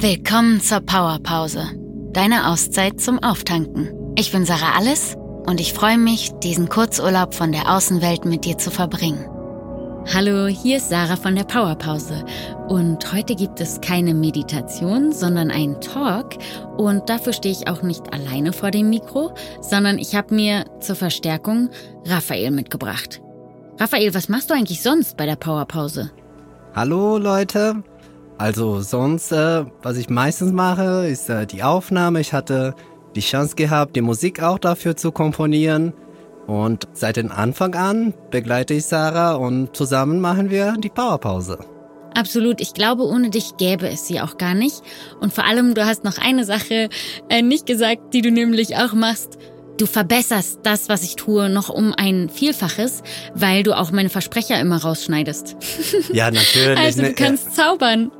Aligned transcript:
Willkommen 0.00 0.60
zur 0.60 0.78
Powerpause, 0.78 1.72
deine 2.12 2.46
Auszeit 2.46 3.00
zum 3.00 3.20
Auftanken. 3.20 3.90
Ich 4.16 4.30
bin 4.30 4.44
Sarah 4.44 4.76
Alles 4.76 5.16
und 5.44 5.60
ich 5.60 5.72
freue 5.72 5.98
mich, 5.98 6.30
diesen 6.40 6.68
Kurzurlaub 6.68 7.34
von 7.34 7.50
der 7.50 7.68
Außenwelt 7.68 8.24
mit 8.24 8.44
dir 8.44 8.56
zu 8.58 8.70
verbringen. 8.70 9.26
Hallo, 10.14 10.46
hier 10.46 10.76
ist 10.76 10.90
Sarah 10.90 11.16
von 11.16 11.34
der 11.34 11.42
Powerpause 11.42 12.24
und 12.68 13.12
heute 13.12 13.34
gibt 13.34 13.60
es 13.60 13.80
keine 13.80 14.14
Meditation, 14.14 15.10
sondern 15.10 15.50
einen 15.50 15.80
Talk 15.80 16.36
und 16.76 17.08
dafür 17.08 17.32
stehe 17.32 17.56
ich 17.56 17.66
auch 17.66 17.82
nicht 17.82 18.12
alleine 18.12 18.52
vor 18.52 18.70
dem 18.70 18.90
Mikro, 18.90 19.34
sondern 19.60 19.98
ich 19.98 20.14
habe 20.14 20.32
mir 20.32 20.64
zur 20.78 20.94
Verstärkung 20.94 21.70
Raphael 22.06 22.52
mitgebracht. 22.52 23.20
Raphael, 23.80 24.14
was 24.14 24.28
machst 24.28 24.48
du 24.48 24.54
eigentlich 24.54 24.80
sonst 24.80 25.16
bei 25.16 25.26
der 25.26 25.34
Powerpause? 25.34 26.12
Hallo 26.72 27.18
Leute, 27.18 27.82
also 28.38 28.80
sonst, 28.80 29.32
äh, 29.32 29.64
was 29.82 29.96
ich 29.96 30.08
meistens 30.08 30.52
mache, 30.52 31.06
ist 31.08 31.28
äh, 31.28 31.44
die 31.46 31.64
Aufnahme. 31.64 32.20
Ich 32.20 32.32
hatte 32.32 32.74
die 33.16 33.20
Chance 33.20 33.56
gehabt, 33.56 33.96
die 33.96 34.00
Musik 34.00 34.42
auch 34.42 34.58
dafür 34.58 34.96
zu 34.96 35.10
komponieren. 35.10 35.92
Und 36.46 36.88
seit 36.92 37.16
dem 37.16 37.30
Anfang 37.30 37.74
an 37.74 38.14
begleite 38.30 38.74
ich 38.74 38.86
Sarah 38.86 39.34
und 39.34 39.76
zusammen 39.76 40.20
machen 40.20 40.50
wir 40.50 40.76
die 40.78 40.88
Powerpause. 40.88 41.58
Absolut. 42.14 42.60
Ich 42.60 42.74
glaube, 42.74 43.02
ohne 43.04 43.30
dich 43.30 43.56
gäbe 43.58 43.88
es 43.88 44.06
sie 44.06 44.20
auch 44.20 44.38
gar 44.38 44.54
nicht. 44.54 44.82
Und 45.20 45.32
vor 45.32 45.44
allem, 45.44 45.74
du 45.74 45.84
hast 45.84 46.04
noch 46.04 46.16
eine 46.18 46.44
Sache 46.44 46.88
äh, 47.28 47.42
nicht 47.42 47.66
gesagt, 47.66 48.14
die 48.14 48.22
du 48.22 48.30
nämlich 48.30 48.76
auch 48.76 48.92
machst. 48.92 49.36
Du 49.78 49.86
verbesserst 49.86 50.60
das, 50.64 50.88
was 50.88 51.02
ich 51.04 51.14
tue, 51.16 51.48
noch 51.48 51.68
um 51.68 51.92
ein 51.92 52.28
Vielfaches, 52.28 53.02
weil 53.34 53.62
du 53.62 53.76
auch 53.76 53.92
meine 53.92 54.08
Versprecher 54.08 54.60
immer 54.60 54.82
rausschneidest. 54.82 55.56
Ja, 56.12 56.30
natürlich. 56.30 56.78
also 56.84 57.02
du 57.02 57.12
kannst 57.14 57.54
zaubern. 57.54 58.10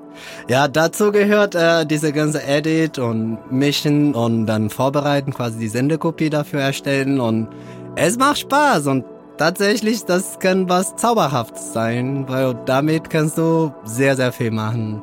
Ja, 0.48 0.68
dazu 0.68 1.12
gehört 1.12 1.54
äh, 1.54 1.86
diese 1.86 2.12
ganze 2.12 2.42
Edit 2.42 2.98
und 2.98 3.38
Mischen 3.50 4.14
und 4.14 4.46
dann 4.46 4.70
vorbereiten, 4.70 5.32
quasi 5.32 5.58
die 5.58 5.68
Sendekopie 5.68 6.30
dafür 6.30 6.60
erstellen 6.60 7.20
und 7.20 7.48
es 7.96 8.16
macht 8.16 8.38
Spaß 8.38 8.86
und 8.86 9.04
tatsächlich, 9.38 10.04
das 10.04 10.38
kann 10.38 10.68
was 10.68 10.96
Zauberhaftes 10.96 11.72
sein, 11.72 12.28
weil 12.28 12.54
damit 12.66 13.10
kannst 13.10 13.38
du 13.38 13.72
sehr, 13.84 14.16
sehr 14.16 14.32
viel 14.32 14.50
machen. 14.50 15.02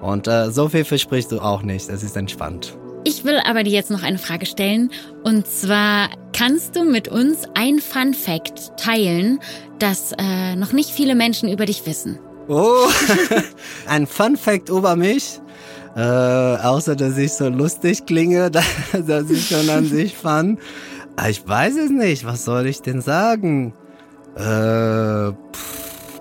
Und 0.00 0.26
äh, 0.26 0.50
so 0.50 0.68
viel 0.68 0.84
versprichst 0.84 1.30
du 1.32 1.40
auch 1.40 1.62
nicht, 1.62 1.88
es 1.88 2.02
ist 2.02 2.16
entspannt. 2.16 2.76
Ich 3.04 3.24
will 3.24 3.38
aber 3.44 3.64
dir 3.64 3.72
jetzt 3.72 3.90
noch 3.90 4.02
eine 4.02 4.18
Frage 4.18 4.46
stellen. 4.46 4.90
Und 5.24 5.46
zwar, 5.46 6.08
kannst 6.32 6.76
du 6.76 6.84
mit 6.84 7.08
uns 7.08 7.48
ein 7.54 7.80
Fun 7.80 8.14
Fact 8.14 8.76
teilen, 8.76 9.40
das 9.78 10.12
äh, 10.18 10.54
noch 10.54 10.72
nicht 10.72 10.90
viele 10.90 11.14
Menschen 11.14 11.48
über 11.48 11.66
dich 11.66 11.84
wissen? 11.84 12.18
Oh, 12.48 12.88
ein 13.86 14.06
Fun 14.06 14.36
Fact 14.36 14.68
über 14.68 14.96
mich. 14.96 15.40
Äh, 15.94 16.00
außer, 16.00 16.96
dass 16.96 17.18
ich 17.18 17.32
so 17.32 17.48
lustig 17.48 18.06
klinge, 18.06 18.50
dass 19.06 19.30
ich 19.30 19.48
schon 19.48 19.68
an 19.68 19.86
sich 19.86 20.16
fand. 20.16 20.58
Ah, 21.16 21.28
ich 21.28 21.46
weiß 21.46 21.76
es 21.76 21.90
nicht. 21.90 22.24
Was 22.24 22.44
soll 22.44 22.66
ich 22.66 22.80
denn 22.80 23.02
sagen? 23.02 23.74
Äh, 24.36 25.32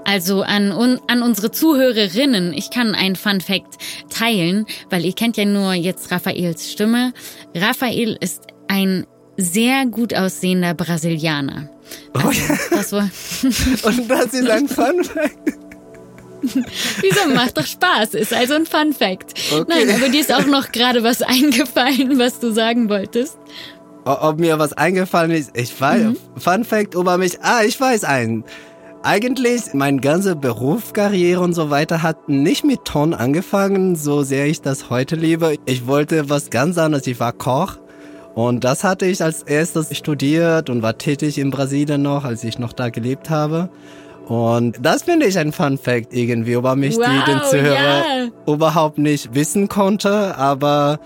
also 0.03 0.41
an, 0.41 0.71
un, 0.71 0.99
an 1.07 1.21
unsere 1.21 1.51
Zuhörerinnen, 1.51 2.53
ich 2.53 2.69
kann 2.69 2.95
ein 2.95 3.15
Fun 3.15 3.39
Fact 3.39 3.77
teilen, 4.09 4.65
weil 4.89 5.05
ihr 5.05 5.13
kennt 5.13 5.37
ja 5.37 5.45
nur 5.45 5.73
jetzt 5.73 6.11
Raphaels 6.11 6.71
Stimme. 6.71 7.13
Raphael 7.55 8.17
ist 8.19 8.47
ein 8.67 9.05
sehr 9.37 9.85
gut 9.85 10.13
aussehender 10.13 10.73
Brasilianer. 10.73 11.69
Also, 12.13 12.27
oh 12.27 12.31
ja. 12.31 12.57
das 12.71 12.91
war 12.91 13.09
Und 13.89 14.09
das 14.09 14.33
ist 14.33 14.49
ein 14.49 14.67
Fun 14.67 15.03
Fact. 15.03 15.60
Wieso 17.01 17.27
macht 17.33 17.57
doch 17.57 17.65
Spaß? 17.65 18.13
Ist 18.15 18.33
also 18.33 18.55
ein 18.55 18.65
Fun 18.65 18.93
Fact. 18.93 19.33
Okay. 19.51 19.65
Nein, 19.67 19.95
aber 19.95 20.09
dir 20.09 20.21
ist 20.21 20.33
auch 20.33 20.45
noch 20.45 20.71
gerade 20.71 21.03
was 21.03 21.21
eingefallen, 21.21 22.17
was 22.17 22.39
du 22.39 22.51
sagen 22.51 22.89
wolltest. 22.89 23.37
Ob 24.03 24.39
mir 24.39 24.57
was 24.57 24.73
eingefallen 24.73 25.31
ist, 25.31 25.51
ich 25.55 25.79
weiß. 25.79 26.01
Mhm. 26.01 26.17
Fun 26.37 26.63
Fact 26.63 26.95
über 26.95 27.17
mich. 27.17 27.39
Ah, 27.41 27.61
ich 27.63 27.79
weiß 27.79 28.03
einen. 28.03 28.43
Eigentlich, 29.03 29.73
meine 29.73 29.99
ganze 29.99 30.35
Berufskarriere 30.35 31.41
und 31.41 31.53
so 31.53 31.71
weiter 31.71 32.03
hat 32.03 32.29
nicht 32.29 32.63
mit 32.63 32.85
Ton 32.85 33.15
angefangen, 33.15 33.95
so 33.95 34.21
sehr 34.21 34.45
ich 34.45 34.61
das 34.61 34.91
heute 34.91 35.15
liebe. 35.15 35.55
Ich 35.65 35.87
wollte 35.87 36.29
was 36.29 36.51
ganz 36.51 36.77
anderes. 36.77 37.07
Ich 37.07 37.19
war 37.19 37.33
Koch. 37.33 37.77
Und 38.35 38.63
das 38.63 38.83
hatte 38.83 39.05
ich 39.05 39.21
als 39.23 39.43
erstes 39.43 39.95
studiert 39.97 40.69
und 40.69 40.81
war 40.81 40.97
tätig 40.97 41.37
in 41.37 41.51
Brasilien 41.51 42.01
noch, 42.01 42.23
als 42.23 42.43
ich 42.43 42.59
noch 42.59 42.73
da 42.73 42.89
gelebt 42.89 43.29
habe. 43.29 43.69
Und 44.27 44.77
das 44.81 45.03
finde 45.03 45.25
ich 45.25 45.37
ein 45.37 45.51
Fun 45.51 45.77
Fact 45.77 46.13
irgendwie 46.13 46.53
über 46.53 46.75
mich, 46.75 46.95
wow, 46.97 47.05
die 47.05 47.31
den 47.31 47.41
Zuhörer 47.43 48.05
yeah. 48.05 48.29
überhaupt 48.47 48.97
nicht 48.97 49.33
wissen 49.33 49.67
konnte, 49.67 50.37
aber 50.37 50.99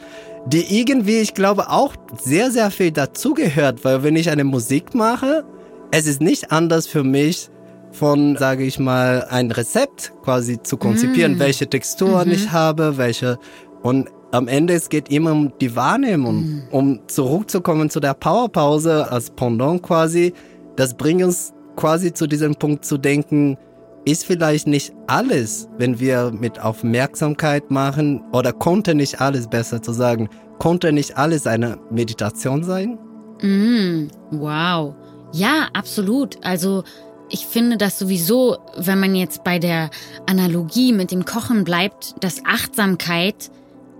die 0.45 0.79
irgendwie, 0.79 1.19
ich 1.19 1.33
glaube, 1.33 1.69
auch 1.69 1.95
sehr, 2.21 2.51
sehr 2.51 2.69
viel 2.69 2.91
dazugehört, 2.91 3.83
weil 3.83 4.03
wenn 4.03 4.15
ich 4.15 4.29
eine 4.29 4.43
Musik 4.43 4.93
mache, 4.93 5.43
es 5.91 6.05
ist 6.05 6.21
nicht 6.21 6.51
anders 6.51 6.85
für 6.87 7.03
mich, 7.03 7.49
von, 7.91 8.35
sage 8.37 8.63
ich 8.63 8.77
mal, 8.77 9.25
ein 9.29 9.49
Rezept 9.51 10.11
quasi 10.23 10.61
zu 10.61 10.77
konzipieren, 10.77 11.37
mm. 11.37 11.39
welche 11.39 11.67
Texturen 11.67 12.27
mhm. 12.27 12.33
ich 12.33 12.51
habe, 12.51 12.97
welche 12.97 13.39
und 13.81 14.09
am 14.31 14.47
Ende 14.47 14.73
es 14.73 14.89
geht 14.89 15.09
immer 15.09 15.31
um 15.31 15.53
die 15.61 15.75
Wahrnehmung, 15.75 16.35
mm. 16.35 16.63
um 16.71 16.99
zurückzukommen 17.07 17.89
zu 17.89 17.99
der 17.99 18.13
Powerpause 18.13 19.09
als 19.09 19.29
Pendant 19.29 19.81
quasi. 19.81 20.33
Das 20.75 20.93
bringt 20.95 21.23
uns 21.23 21.53
quasi 21.75 22.13
zu 22.13 22.27
diesem 22.27 22.55
Punkt 22.55 22.85
zu 22.85 22.97
denken, 22.97 23.57
ist 24.05 24.25
vielleicht 24.25 24.67
nicht 24.67 24.93
alles, 25.07 25.67
wenn 25.77 25.99
wir 25.99 26.31
mit 26.31 26.59
Aufmerksamkeit 26.59 27.71
machen, 27.71 28.23
oder 28.31 28.53
konnte 28.53 28.93
nicht 28.93 29.19
alles, 29.19 29.47
besser 29.47 29.81
zu 29.81 29.91
sagen, 29.93 30.29
konnte 30.59 30.91
nicht 30.91 31.17
alles 31.17 31.47
eine 31.47 31.77
Meditation 31.89 32.63
sein? 32.63 32.99
Mm, 33.41 34.07
wow. 34.31 34.95
Ja, 35.33 35.67
absolut. 35.73 36.37
Also 36.45 36.83
ich 37.29 37.45
finde 37.47 37.77
das 37.77 37.97
sowieso, 37.97 38.57
wenn 38.77 38.99
man 38.99 39.15
jetzt 39.15 39.43
bei 39.43 39.59
der 39.59 39.89
Analogie 40.27 40.93
mit 40.93 41.11
dem 41.11 41.25
Kochen 41.25 41.63
bleibt, 41.63 42.13
dass 42.23 42.45
Achtsamkeit 42.45 43.49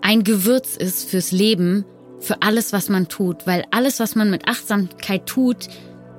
ein 0.02 0.24
Gewürz 0.24 0.78
ist 0.78 1.10
fürs 1.10 1.32
Leben, 1.32 1.84
für 2.20 2.42
alles, 2.42 2.74
was 2.74 2.90
man 2.90 3.08
tut. 3.08 3.48
Weil 3.48 3.66
alles, 3.72 4.00
was 4.00 4.16
man 4.16 4.30
mit 4.30 4.48
Achtsamkeit 4.48 5.26
tut, 5.26 5.68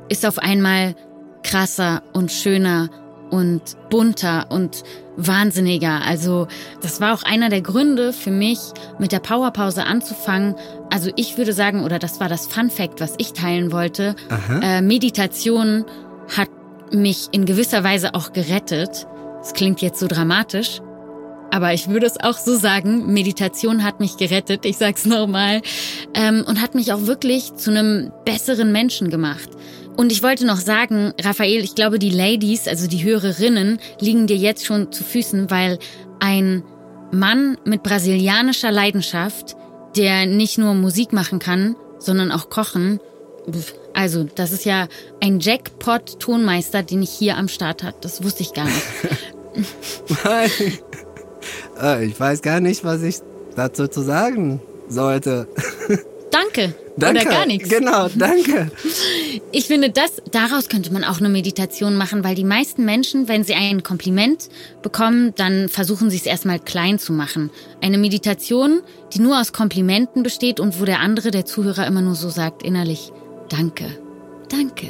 ist 0.09 0.27
auf 0.27 0.39
einmal 0.39 0.97
krasser 1.42 2.02
und 2.12 2.32
schöner 2.32 2.91
und 3.30 3.62
bunter 3.91 4.47
und 4.50 4.82
wahnsinniger. 5.16 6.02
Also 6.04 6.47
das 6.82 7.00
war 7.00 7.14
auch 7.14 7.22
einer 7.22 7.48
der 7.48 7.60
Gründe 7.60 8.12
für 8.12 8.30
mich, 8.30 8.58
mit 8.98 9.12
der 9.12 9.20
Powerpause 9.20 9.84
anzufangen. 9.84 10.54
Also 10.91 11.10
ich 11.16 11.36
würde 11.38 11.52
sagen, 11.52 11.84
oder 11.84 11.98
das 11.98 12.20
war 12.20 12.28
das 12.28 12.47
Fun 12.47 12.70
Fact, 12.70 13.00
was 13.00 13.14
ich 13.19 13.32
teilen 13.32 13.72
wollte. 13.72 14.14
Äh, 14.62 14.82
Meditation 14.82 15.84
hat 16.36 16.48
mich 16.92 17.28
in 17.32 17.47
gewisser 17.47 17.82
Weise 17.82 18.14
auch 18.14 18.32
gerettet. 18.32 19.06
Das 19.38 19.54
klingt 19.54 19.80
jetzt 19.80 19.98
so 19.98 20.06
dramatisch. 20.06 20.80
Aber 21.50 21.72
ich 21.72 21.88
würde 21.88 22.06
es 22.06 22.20
auch 22.20 22.36
so 22.36 22.56
sagen, 22.56 23.12
Meditation 23.12 23.84
hat 23.84 24.00
mich 24.00 24.16
gerettet, 24.16 24.66
ich 24.66 24.76
sag's 24.76 25.06
nochmal, 25.06 25.62
ähm, 26.14 26.44
und 26.47 26.60
hat 26.60 26.74
mich 26.74 26.92
auch 26.92 27.06
wirklich 27.06 27.54
zu 27.54 27.70
einem 27.70 28.12
besseren 28.24 28.72
Menschen 28.72 29.10
gemacht. 29.10 29.48
Und 29.97 30.12
ich 30.12 30.23
wollte 30.23 30.47
noch 30.47 30.59
sagen, 30.59 31.12
Raphael, 31.21 31.65
ich 31.65 31.75
glaube, 31.75 31.99
die 31.99 32.11
Ladies, 32.11 32.69
also 32.69 32.87
die 32.87 33.03
Hörerinnen, 33.03 33.79
liegen 34.01 34.27
dir 34.27 34.37
jetzt 34.37 34.67
schon 34.67 34.93
zu 34.93 35.05
Füßen, 35.05 35.51
weil 35.51 35.79
ein 36.21 36.62
Mann 37.12 37.57
mit 37.65 37.83
brasilianischer 37.83 38.71
Leidenschaft, 38.71 39.57
der 39.97 40.27
nicht 40.27 40.59
nur 40.59 40.75
Musik 40.75 41.12
machen 41.12 41.39
kann, 41.39 41.77
sondern 41.99 42.31
auch 42.31 42.51
kochen, 42.51 43.01
also 43.95 44.25
das 44.25 44.53
ist 44.53 44.65
ja 44.65 44.89
ein 45.21 45.41
Jackpot-Tonmeister, 45.41 46.83
den 46.83 47.03
ich 47.03 47.11
hier 47.11 47.37
am 47.37 47.49
Start 47.49 47.83
hat. 47.83 48.05
Das 48.05 48.22
wusste 48.22 48.42
ich 48.42 48.53
gar 48.53 48.66
nicht. 48.66 48.83
Äh, 51.81 52.07
ich 52.07 52.19
weiß 52.19 52.42
gar 52.42 52.60
nicht, 52.60 52.84
was 52.84 53.03
ich 53.03 53.16
dazu 53.54 53.87
zu 53.89 54.03
sagen 54.03 54.60
sollte. 54.89 55.47
Danke. 56.31 56.75
Danke. 56.97 57.22
Oder 57.22 57.31
gar 57.31 57.47
nichts. 57.47 57.69
Genau, 57.69 58.09
danke. 58.15 58.71
Ich 59.53 59.66
finde, 59.66 59.91
das, 59.91 60.22
daraus 60.31 60.69
könnte 60.69 60.93
man 60.93 61.04
auch 61.04 61.19
eine 61.19 61.28
Meditation 61.28 61.97
machen, 61.97 62.25
weil 62.25 62.34
die 62.34 62.45
meisten 62.45 62.84
Menschen, 62.84 63.28
wenn 63.28 63.45
sie 63.45 63.54
ein 63.54 63.83
Kompliment 63.83 64.48
bekommen, 64.83 65.34
dann 65.37 65.69
versuchen 65.69 66.10
sie 66.10 66.16
es 66.16 66.27
erstmal 66.27 66.59
klein 66.59 66.98
zu 66.98 67.13
machen. 67.13 67.51
Eine 67.83 67.98
Meditation, 67.98 68.81
die 69.13 69.21
nur 69.21 69.39
aus 69.39 69.53
Komplimenten 69.53 70.22
besteht 70.22 70.59
und 70.59 70.81
wo 70.81 70.84
der 70.84 71.01
andere, 71.01 71.31
der 71.31 71.45
Zuhörer, 71.45 71.87
immer 71.87 72.01
nur 72.01 72.15
so 72.15 72.31
sagt 72.31 72.63
innerlich, 72.63 73.13
danke, 73.51 73.84
danke, 74.49 74.87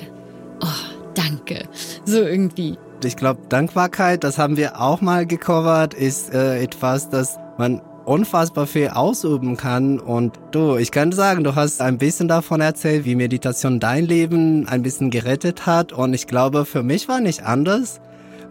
oh, 0.61 0.67
danke. 1.15 1.65
So 2.05 2.23
irgendwie. 2.23 2.79
Ich 3.05 3.17
glaube, 3.17 3.41
Dankbarkeit, 3.49 4.25
das 4.25 4.39
haben 4.39 4.57
wir 4.57 4.81
auch 4.81 5.01
mal 5.01 5.27
gecovert, 5.27 5.93
ist 5.93 6.33
äh, 6.33 6.63
etwas, 6.63 7.11
das 7.11 7.37
man 7.59 7.83
unfassbar 8.07 8.67
viel 8.67 8.89
ausüben 8.89 9.57
kann. 9.57 9.99
Und 9.99 10.39
du, 10.53 10.77
ich 10.77 10.91
kann 10.91 11.13
sagen, 11.13 11.45
du 11.45 11.55
hast 11.55 11.83
ein 11.83 11.99
bisschen 11.99 12.29
davon 12.29 12.61
erzählt, 12.61 13.05
wie 13.05 13.15
Meditation 13.15 13.81
dein 13.81 14.07
Leben 14.07 14.67
ein 14.69 14.83
bisschen 14.83 15.11
gerettet 15.11 15.67
hat. 15.67 15.93
Und 15.93 16.15
ich 16.15 16.27
glaube, 16.27 16.65
für 16.65 16.83
mich 16.83 17.09
war 17.09 17.21
nicht 17.21 17.43
anders, 17.43 18.01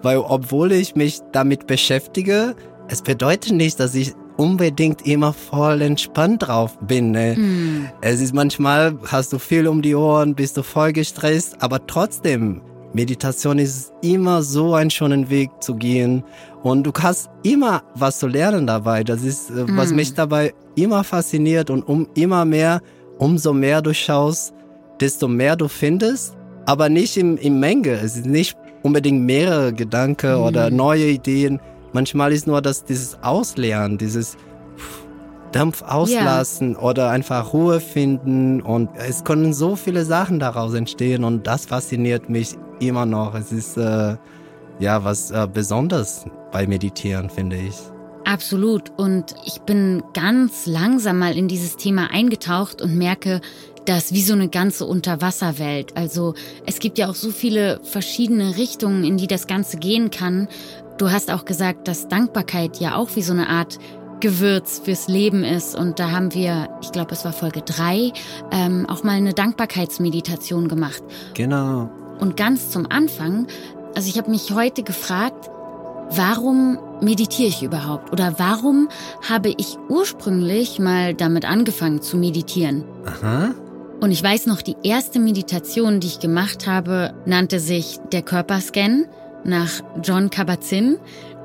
weil 0.04 0.18
obwohl 0.18 0.72
ich 0.72 0.96
mich 0.96 1.22
damit 1.31 1.68
beschäftige, 1.68 2.56
es 2.88 3.02
bedeutet 3.02 3.54
nicht, 3.54 3.80
dass 3.80 3.96
ich 3.96 4.13
unbedingt 4.38 5.07
immer 5.07 5.34
voll 5.34 5.81
entspannt 5.81 6.48
drauf 6.48 6.78
bin. 6.81 7.12
Ne? 7.12 7.36
Mm. 7.36 7.90
Es 8.01 8.19
ist 8.19 8.34
manchmal, 8.34 8.98
hast 9.08 9.31
du 9.31 9.40
viel 9.40 9.68
um 9.68 9.81
die 9.81 9.96
Ohren, 9.96 10.36
bist 10.36 10.58
du 10.58 10.63
voll 10.63 10.92
gestresst, 10.92 11.62
aber 11.62 11.88
trotzdem, 11.88 12.62
Meditation 12.95 13.59
ist 13.59 13.92
immer 14.01 14.42
so 14.42 14.74
ein 14.74 14.89
schöner 14.89 15.30
Weg 15.30 15.50
zu 15.59 15.75
gehen 15.75 16.24
und 16.63 16.83
du 16.83 16.94
hast 16.97 17.30
immer 17.44 17.83
was 17.94 18.19
zu 18.19 18.27
lernen 18.27 18.65
dabei. 18.65 19.03
Das 19.03 19.21
ist, 19.21 19.50
mm. 19.50 19.75
was 19.75 19.92
mich 19.92 20.13
dabei 20.13 20.53
immer 20.75 21.03
fasziniert 21.03 21.69
und 21.69 21.83
um 21.83 22.07
immer 22.15 22.45
mehr, 22.45 22.81
umso 23.18 23.51
mehr 23.51 23.81
du 23.81 23.94
schaust, 23.94 24.53
desto 25.01 25.27
mehr 25.27 25.57
du 25.57 25.68
findest, 25.68 26.38
aber 26.65 26.88
nicht 26.88 27.18
im, 27.18 27.36
im 27.38 27.59
Menge. 27.59 27.92
Es 27.92 28.15
ist 28.15 28.27
nicht 28.27 28.57
unbedingt 28.81 29.24
mehrere 29.24 29.74
Gedanken 29.74 30.39
mm. 30.39 30.44
oder 30.44 30.69
neue 30.71 31.07
Ideen. 31.07 31.59
Manchmal 31.91 32.31
ist 32.31 32.48
nur 32.48 32.62
das, 32.62 32.86
dieses 32.86 33.21
Ausleeren, 33.21 33.98
dieses 33.98 34.38
Dampf 35.51 35.81
auslassen 35.81 36.71
yeah. 36.71 36.81
oder 36.81 37.09
einfach 37.09 37.53
Ruhe 37.53 37.81
finden 37.81 38.62
und 38.62 38.89
es 38.95 39.24
können 39.24 39.53
so 39.53 39.75
viele 39.75 40.03
Sachen 40.03 40.39
daraus 40.39 40.74
entstehen 40.74 41.24
und 41.24 41.48
das 41.48 41.65
fasziniert 41.65 42.30
mich 42.30 42.57
immer 42.80 43.06
noch. 43.06 43.36
Es 43.36 43.51
ist 43.51 43.77
äh, 43.77 44.18
ja 44.80 45.04
was 45.04 45.31
äh, 45.31 45.48
Besonderes 45.51 46.25
bei 46.51 46.68
Meditieren, 46.68 47.30
finde 47.30 47.57
ich. 47.57 47.75
Absolut. 48.25 48.92
Und 48.98 49.36
ich 49.45 49.62
bin 49.62 50.04
ganz 50.13 50.66
langsam 50.66 51.19
mal 51.19 51.38
in 51.38 51.48
dieses 51.48 51.77
Thema 51.77 52.10
eingetaucht 52.12 52.81
und 52.81 52.98
merke, 52.98 53.39
dass 53.86 54.13
wie 54.13 54.22
so 54.24 54.33
eine 54.33 54.50
ganze 54.50 54.86
Unterwasserwelt. 54.86 55.95
Also 55.95 56.33
es 56.66 56.80
gibt 56.80 56.98
ja 56.98 57.07
auch 57.07 57.16
so 57.16 57.30
viele 57.30 57.80
verschiedene 57.83 58.57
Richtungen, 58.57 59.04
in 59.04 59.18
die 59.18 59.27
das 59.27 59.45
Ganze 59.45 59.77
gehen 59.77 60.10
kann. 60.10 60.48
Du 60.98 61.12
hast 61.12 61.30
auch 61.30 61.45
gesagt, 61.45 61.88
dass 61.88 62.07
Dankbarkeit 62.07 62.77
ja 62.80 62.95
auch 62.95 63.16
wie 63.16 63.22
so 63.22 63.33
eine 63.33 63.48
Art 63.48 63.77
Gewürz 64.22 64.81
fürs 64.83 65.07
Leben 65.07 65.44
ist. 65.44 65.75
Und 65.75 66.00
da 66.00 66.10
haben 66.10 66.33
wir, 66.33 66.69
ich 66.81 66.92
glaube, 66.92 67.12
es 67.12 67.25
war 67.25 67.33
Folge 67.33 67.62
drei, 67.62 68.12
ähm, 68.51 68.88
auch 68.89 69.04
mal 69.04 69.12
eine 69.12 69.33
Dankbarkeitsmeditation 69.33 70.68
gemacht. 70.68 71.04
Genau. 71.36 71.89
Und 72.19 72.38
ganz 72.38 72.71
zum 72.71 72.89
Anfang, 72.89 73.47
also 73.95 74.09
ich 74.09 74.17
habe 74.17 74.29
mich 74.29 74.53
heute 74.53 74.83
gefragt, 74.83 75.50
warum 76.12 76.77
meditiere 77.01 77.50
ich 77.50 77.63
überhaupt? 77.63 78.12
Oder 78.12 78.35
warum 78.38 78.89
habe 79.27 79.50
ich 79.50 79.77
ursprünglich 79.89 80.79
mal 80.79 81.13
damit 81.13 81.45
angefangen 81.45 82.01
zu 82.01 82.17
meditieren? 82.17 82.83
Aha. 83.06 83.53
Und 84.01 84.12
ich 84.12 84.21
weiß 84.21 84.45
noch, 84.47 84.62
die 84.62 84.75
erste 84.83 85.19
Meditation, 85.19 86.00
die 86.00 86.07
ich 86.07 86.19
gemacht 86.19 86.67
habe, 86.67 87.13
nannte 87.25 87.59
sich 87.59 88.00
der 88.12 88.21
Körperscan 88.21 89.06
nach 89.44 89.81
John 90.03 90.29
Kabat-Zinn. 90.29 90.97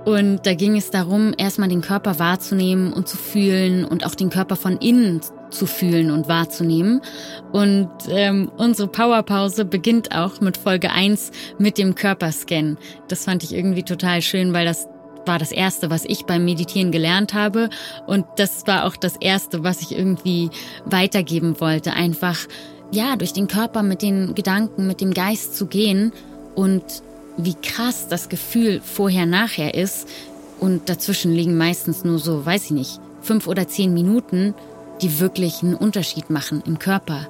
Und 0.04 0.46
da 0.46 0.54
ging 0.54 0.76
es 0.76 0.90
darum, 0.90 1.34
erstmal 1.36 1.68
den 1.68 1.82
Körper 1.82 2.18
wahrzunehmen 2.18 2.92
und 2.92 3.06
zu 3.06 3.16
fühlen 3.16 3.84
und 3.84 4.04
auch 4.04 4.14
den 4.14 4.30
Körper 4.30 4.56
von 4.56 4.78
innen 4.78 5.20
zu 5.50 5.66
fühlen 5.66 6.10
und 6.10 6.28
wahrzunehmen. 6.28 7.00
Und 7.52 7.90
ähm, 8.08 8.50
unsere 8.56 8.88
Powerpause 8.88 9.64
beginnt 9.64 10.14
auch 10.14 10.40
mit 10.40 10.56
Folge 10.56 10.90
1 10.90 11.30
mit 11.58 11.78
dem 11.78 11.94
Körperscan. 11.94 12.78
Das 13.08 13.24
fand 13.24 13.42
ich 13.42 13.54
irgendwie 13.54 13.82
total 13.82 14.22
schön, 14.22 14.52
weil 14.52 14.64
das 14.64 14.88
war 15.26 15.38
das 15.38 15.52
Erste, 15.52 15.90
was 15.90 16.04
ich 16.04 16.24
beim 16.24 16.44
Meditieren 16.44 16.92
gelernt 16.92 17.34
habe. 17.34 17.68
Und 18.06 18.26
das 18.36 18.66
war 18.66 18.84
auch 18.86 18.96
das 18.96 19.16
Erste, 19.16 19.64
was 19.64 19.80
ich 19.82 19.96
irgendwie 19.96 20.50
weitergeben 20.84 21.60
wollte. 21.60 21.92
Einfach, 21.92 22.38
ja, 22.90 23.16
durch 23.16 23.32
den 23.32 23.48
Körper 23.48 23.82
mit 23.82 24.02
den 24.02 24.34
Gedanken, 24.34 24.86
mit 24.86 25.00
dem 25.00 25.12
Geist 25.12 25.56
zu 25.56 25.66
gehen 25.66 26.12
und 26.54 26.82
wie 27.36 27.54
krass 27.54 28.08
das 28.08 28.28
Gefühl 28.28 28.80
vorher-nachher 28.82 29.74
ist. 29.74 30.08
Und 30.58 30.88
dazwischen 30.88 31.32
liegen 31.32 31.56
meistens 31.56 32.04
nur 32.04 32.18
so, 32.18 32.44
weiß 32.44 32.66
ich 32.66 32.70
nicht, 32.72 33.00
fünf 33.22 33.46
oder 33.46 33.66
zehn 33.66 33.94
Minuten, 33.94 34.54
die 35.02 35.20
wirklich 35.20 35.62
einen 35.62 35.74
Unterschied 35.74 36.30
machen 36.30 36.62
im 36.66 36.78
Körper. 36.78 37.28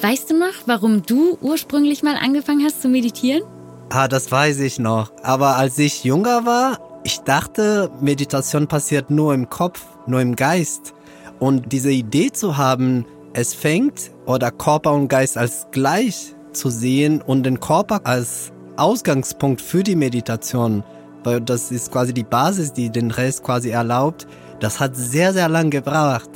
Weißt 0.00 0.30
du 0.30 0.38
noch, 0.38 0.54
warum 0.66 1.02
du 1.02 1.36
ursprünglich 1.40 2.02
mal 2.02 2.16
angefangen 2.16 2.64
hast 2.64 2.82
zu 2.82 2.88
meditieren? 2.88 3.42
Ah, 3.90 4.08
das 4.08 4.30
weiß 4.30 4.60
ich 4.60 4.78
noch. 4.78 5.12
Aber 5.22 5.56
als 5.56 5.78
ich 5.78 6.04
jünger 6.04 6.46
war, 6.46 6.78
ich 7.04 7.20
dachte, 7.20 7.90
Meditation 8.00 8.66
passiert 8.66 9.10
nur 9.10 9.34
im 9.34 9.50
Kopf, 9.50 9.84
nur 10.06 10.20
im 10.20 10.36
Geist. 10.36 10.94
Und 11.38 11.72
diese 11.72 11.90
Idee 11.90 12.32
zu 12.32 12.56
haben, 12.56 13.04
es 13.34 13.52
fängt 13.52 14.10
oder 14.26 14.50
Körper 14.50 14.92
und 14.92 15.08
Geist 15.08 15.36
als 15.36 15.66
gleich 15.70 16.34
zu 16.52 16.70
sehen 16.70 17.20
und 17.20 17.42
den 17.42 17.60
Körper 17.60 18.00
als 18.04 18.52
Ausgangspunkt 18.76 19.60
für 19.60 19.82
die 19.82 19.96
Meditation, 19.96 20.82
weil 21.22 21.40
das 21.40 21.70
ist 21.70 21.92
quasi 21.92 22.14
die 22.14 22.24
Basis, 22.24 22.72
die 22.72 22.90
den 22.90 23.10
Rest 23.10 23.42
quasi 23.42 23.70
erlaubt, 23.70 24.26
das 24.60 24.80
hat 24.80 24.96
sehr, 24.96 25.32
sehr 25.32 25.48
lang 25.48 25.70
gebraucht. 25.70 26.30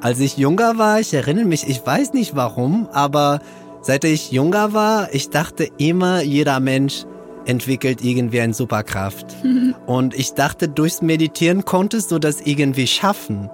Als 0.00 0.18
ich 0.18 0.38
jünger 0.38 0.78
war, 0.78 0.98
ich 0.98 1.12
erinnere 1.12 1.44
mich, 1.44 1.68
ich 1.68 1.84
weiß 1.84 2.14
nicht 2.14 2.34
warum, 2.34 2.88
aber 2.90 3.40
seit 3.82 4.04
ich 4.04 4.32
jünger 4.32 4.72
war, 4.72 5.12
ich 5.12 5.28
dachte 5.28 5.68
immer, 5.76 6.22
jeder 6.22 6.58
Mensch 6.58 7.04
entwickelt 7.44 8.02
irgendwie 8.02 8.40
eine 8.40 8.54
Superkraft. 8.54 9.26
Und 9.86 10.14
ich 10.14 10.32
dachte, 10.32 10.68
durchs 10.68 11.02
Meditieren 11.02 11.66
konntest 11.66 12.12
du 12.12 12.18
das 12.18 12.40
irgendwie 12.40 12.86
schaffen. 12.86 13.50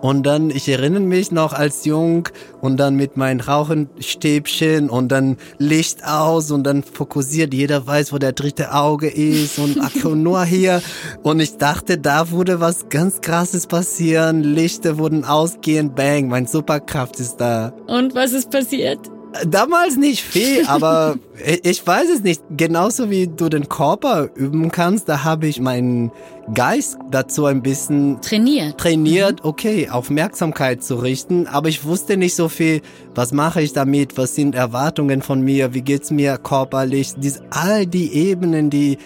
Und 0.00 0.24
dann, 0.24 0.50
ich 0.50 0.68
erinnere 0.68 1.00
mich 1.00 1.32
noch 1.32 1.52
als 1.52 1.84
Jung 1.84 2.28
und 2.60 2.76
dann 2.78 2.94
mit 2.94 3.16
meinen 3.16 3.40
Rauchenstäbchen 3.40 4.90
und 4.90 5.08
dann 5.08 5.36
Licht 5.58 6.04
aus 6.04 6.50
und 6.50 6.64
dann 6.64 6.82
fokussiert, 6.82 7.52
jeder 7.52 7.86
weiß, 7.86 8.12
wo 8.12 8.18
der 8.18 8.32
dritte 8.32 8.72
Auge 8.74 9.08
ist 9.08 9.58
und 9.58 9.78
ach, 9.82 10.04
nur 10.04 10.44
hier. 10.44 10.82
Und 11.22 11.40
ich 11.40 11.56
dachte, 11.56 11.98
da 11.98 12.30
würde 12.30 12.60
was 12.60 12.88
ganz 12.88 13.20
krasses 13.20 13.66
passieren. 13.66 14.42
Lichter 14.42 14.98
wurden 14.98 15.24
ausgehen, 15.24 15.94
bang, 15.94 16.28
mein 16.28 16.46
Superkraft 16.46 17.18
ist 17.20 17.36
da. 17.36 17.72
Und 17.86 18.14
was 18.14 18.32
ist 18.32 18.50
passiert? 18.50 19.00
Damals 19.46 19.96
nicht 19.96 20.22
viel, 20.22 20.64
aber 20.66 21.16
ich 21.62 21.86
weiß 21.86 22.08
es 22.10 22.22
nicht. 22.22 22.42
Genauso 22.56 23.10
wie 23.10 23.26
du 23.26 23.48
den 23.48 23.68
Körper 23.68 24.28
üben 24.34 24.70
kannst, 24.70 25.08
da 25.08 25.24
habe 25.24 25.46
ich 25.46 25.60
meinen 25.60 26.10
Geist 26.54 26.98
dazu 27.10 27.46
ein 27.46 27.62
bisschen 27.62 28.20
trainiert. 28.22 28.78
Trainiert, 28.78 29.42
mhm. 29.42 29.48
okay, 29.48 29.88
Aufmerksamkeit 29.90 30.82
zu 30.82 30.96
richten, 30.96 31.46
aber 31.46 31.68
ich 31.68 31.84
wusste 31.84 32.16
nicht 32.16 32.34
so 32.34 32.48
viel, 32.48 32.80
was 33.14 33.32
mache 33.32 33.60
ich 33.60 33.72
damit, 33.72 34.16
was 34.16 34.34
sind 34.34 34.54
Erwartungen 34.54 35.22
von 35.22 35.42
mir, 35.42 35.74
wie 35.74 35.82
geht's 35.82 36.10
mir 36.10 36.38
körperlich, 36.38 37.14
dies, 37.16 37.42
all 37.50 37.86
die 37.86 38.12
Ebenen, 38.14 38.70
die 38.70 38.98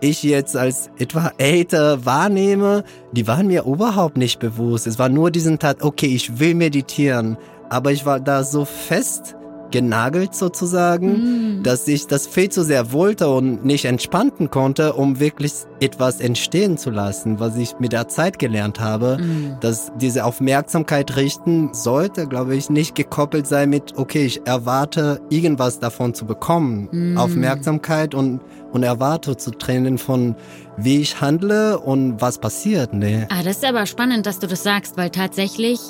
ich 0.00 0.22
jetzt 0.22 0.56
als 0.56 0.90
etwa 0.98 1.32
älter 1.38 2.04
wahrnehme, 2.04 2.84
die 3.12 3.26
waren 3.26 3.46
mir 3.46 3.64
überhaupt 3.64 4.16
nicht 4.16 4.38
bewusst. 4.38 4.86
Es 4.86 4.98
war 4.98 5.08
nur 5.08 5.30
diesen 5.30 5.58
Tat, 5.58 5.82
okay, 5.82 6.06
ich 6.06 6.38
will 6.38 6.54
meditieren, 6.54 7.38
aber 7.70 7.90
ich 7.90 8.04
war 8.04 8.20
da 8.20 8.44
so 8.44 8.64
fest 8.64 9.34
genagelt 9.70 10.34
sozusagen, 10.34 11.58
mm. 11.58 11.62
dass 11.62 11.88
ich 11.88 12.06
das 12.06 12.26
viel 12.26 12.48
zu 12.48 12.62
sehr 12.62 12.92
wollte 12.92 13.28
und 13.28 13.64
nicht 13.64 13.84
entspannen 13.84 14.50
konnte, 14.50 14.92
um 14.94 15.20
wirklich 15.20 15.52
etwas 15.80 16.20
entstehen 16.20 16.78
zu 16.78 16.90
lassen, 16.90 17.40
was 17.40 17.56
ich 17.56 17.78
mit 17.78 17.92
der 17.92 18.08
Zeit 18.08 18.38
gelernt 18.38 18.80
habe, 18.80 19.18
mm. 19.18 19.60
dass 19.60 19.92
diese 19.96 20.24
Aufmerksamkeit 20.24 21.16
richten 21.16 21.74
sollte, 21.74 22.26
glaube 22.26 22.56
ich, 22.56 22.70
nicht 22.70 22.94
gekoppelt 22.94 23.46
sein 23.46 23.70
mit, 23.70 23.96
okay, 23.96 24.24
ich 24.24 24.46
erwarte 24.46 25.20
irgendwas 25.30 25.78
davon 25.78 26.14
zu 26.14 26.24
bekommen. 26.26 26.88
Mm. 26.90 27.18
Aufmerksamkeit 27.18 28.14
und, 28.14 28.40
und 28.72 28.82
erwarte 28.82 29.36
zu 29.36 29.50
trennen 29.50 29.98
von, 29.98 30.36
wie 30.76 31.00
ich 31.00 31.20
handle 31.20 31.78
und 31.78 32.20
was 32.20 32.38
passiert. 32.38 32.94
Nee. 32.94 33.26
Ah, 33.30 33.42
das 33.42 33.56
ist 33.56 33.64
aber 33.64 33.86
spannend, 33.86 34.26
dass 34.26 34.38
du 34.38 34.46
das 34.46 34.62
sagst, 34.62 34.96
weil 34.96 35.10
tatsächlich 35.10 35.80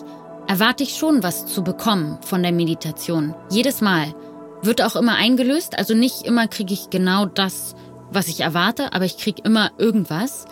erwarte 0.47 0.83
ich 0.83 0.97
schon 0.97 1.23
was 1.23 1.47
zu 1.47 1.63
bekommen 1.63 2.19
von 2.23 2.43
der 2.43 2.53
Meditation. 2.53 3.35
Jedes 3.51 3.81
Mal. 3.81 4.15
Wird 4.63 4.81
auch 4.81 4.97
immer 4.97 5.17
eingelöst, 5.17 5.77
also 5.77 5.95
nicht 5.95 6.23
immer 6.23 6.49
kriege 6.49 6.73
ich 6.73 6.89
genau 6.89 7.27
das, 7.27 7.75
was 8.11 8.29
ich 8.29 8.41
erwarte, 8.41 8.95
aber 8.95 9.05
ich 9.05 9.19
kriege 9.19 9.43
immer 9.45 9.73
irgendwas. 9.77 10.47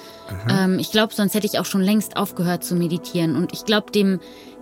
Ähm, 0.50 0.78
ich 0.78 0.90
glaube, 0.90 1.14
sonst 1.14 1.34
hätte 1.34 1.46
ich 1.46 1.58
auch 1.58 1.64
schon 1.64 1.80
längst 1.80 2.16
aufgehört 2.16 2.64
zu 2.64 2.74
meditieren. 2.74 3.36
Und 3.36 3.52
ich 3.52 3.64
glaube, 3.64 3.90
dem, 3.90 4.20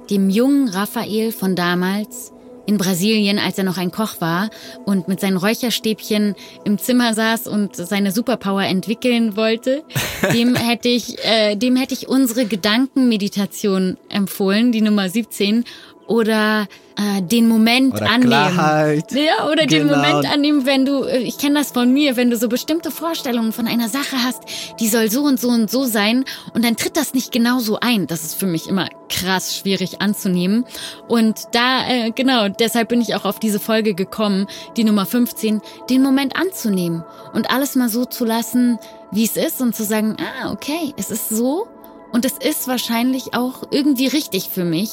dem 0.09 0.31
jungen 0.31 0.69
Raphael 0.69 1.33
von 1.33 1.57
damals, 1.57 2.33
in 2.67 2.79
Brasilien, 2.79 3.39
als 3.39 3.59
er 3.59 3.65
noch 3.65 3.79
ein 3.79 3.91
Koch 3.91 4.21
war 4.21 4.51
und 4.85 5.09
mit 5.09 5.21
seinen 5.21 5.37
Räucherstäbchen 5.37 6.35
im 6.65 6.79
Zimmer 6.79 7.15
saß 7.15 7.47
und 7.47 7.77
seine 7.77 8.13
Superpower 8.13 8.63
entwickeln 8.63 9.37
wollte, 9.37 9.83
dem 10.33 10.55
hätte 10.55 10.89
ich, 10.89 11.25
äh, 11.25 11.57
dem 11.57 11.77
hätte 11.77 11.95
ich 11.95 12.09
unsere 12.09 12.47
Gedankenmeditation 12.47 13.97
empfohlen, 14.09 14.73
die 14.73 14.83
Nummer 14.83 15.09
17 15.09 15.65
oder 16.11 16.67
äh, 16.99 17.23
den 17.23 17.47
Moment 17.47 17.95
oder 17.95 18.11
annehmen. 18.11 18.31
Klarheit. 18.31 19.13
Ja, 19.13 19.47
oder 19.47 19.65
genau. 19.67 19.69
den 19.69 19.87
Moment 19.87 20.31
annehmen, 20.31 20.67
wenn 20.67 20.85
du, 20.85 21.05
äh, 21.05 21.19
ich 21.19 21.39
kenne 21.39 21.61
das 21.61 21.71
von 21.71 21.93
mir, 21.93 22.17
wenn 22.17 22.31
du 22.31 22.37
so 22.37 22.49
bestimmte 22.49 22.91
Vorstellungen 22.91 23.53
von 23.53 23.69
einer 23.69 23.89
Sache 23.89 24.17
hast, 24.25 24.43
die 24.81 24.89
soll 24.89 25.09
so 25.09 25.23
und 25.23 25.41
so 25.41 25.49
und 25.49 25.71
so 25.71 25.85
sein 25.85 26.25
und 26.53 26.65
dann 26.65 26.77
tritt 26.77 26.97
das 26.97 27.15
nicht 27.15 27.31
genau 27.31 27.61
so 27.61 27.79
ein. 27.81 28.09
Das 28.09 28.25
ist 28.25 28.35
für 28.35 28.47
mich 28.47 28.69
immer 28.69 28.89
krass 29.09 29.57
schwierig 29.57 30.01
anzunehmen. 30.01 30.65
Und 31.07 31.43
da, 31.53 31.89
äh, 31.89 32.11
genau, 32.11 32.49
deshalb 32.49 32.89
bin 32.89 33.01
ich 33.01 33.15
auch 33.15 33.25
auf 33.25 33.39
diese 33.39 33.61
Folge 33.61 33.95
gekommen, 33.95 34.49
die 34.77 34.83
Nummer 34.83 35.07
15, 35.07 35.63
den 35.89 36.03
Moment 36.03 36.35
anzunehmen 36.35 37.05
und 37.33 37.51
alles 37.51 37.77
mal 37.77 37.89
so 37.89 38.05
zu 38.05 38.25
lassen, 38.25 38.81
wie 39.13 39.25
es 39.25 39.37
ist 39.37 39.61
und 39.61 39.77
zu 39.77 39.85
sagen, 39.85 40.17
ah, 40.19 40.51
okay, 40.51 40.93
es 40.97 41.13
ist 41.13 41.29
so 41.29 41.69
Und 42.13 42.25
es 42.25 42.33
ist 42.33 42.67
wahrscheinlich 42.69 43.35
auch 43.35 43.65
irgendwie 43.71 44.09
richtig 44.09 44.49
für 44.49 44.65
mich. 44.65 44.91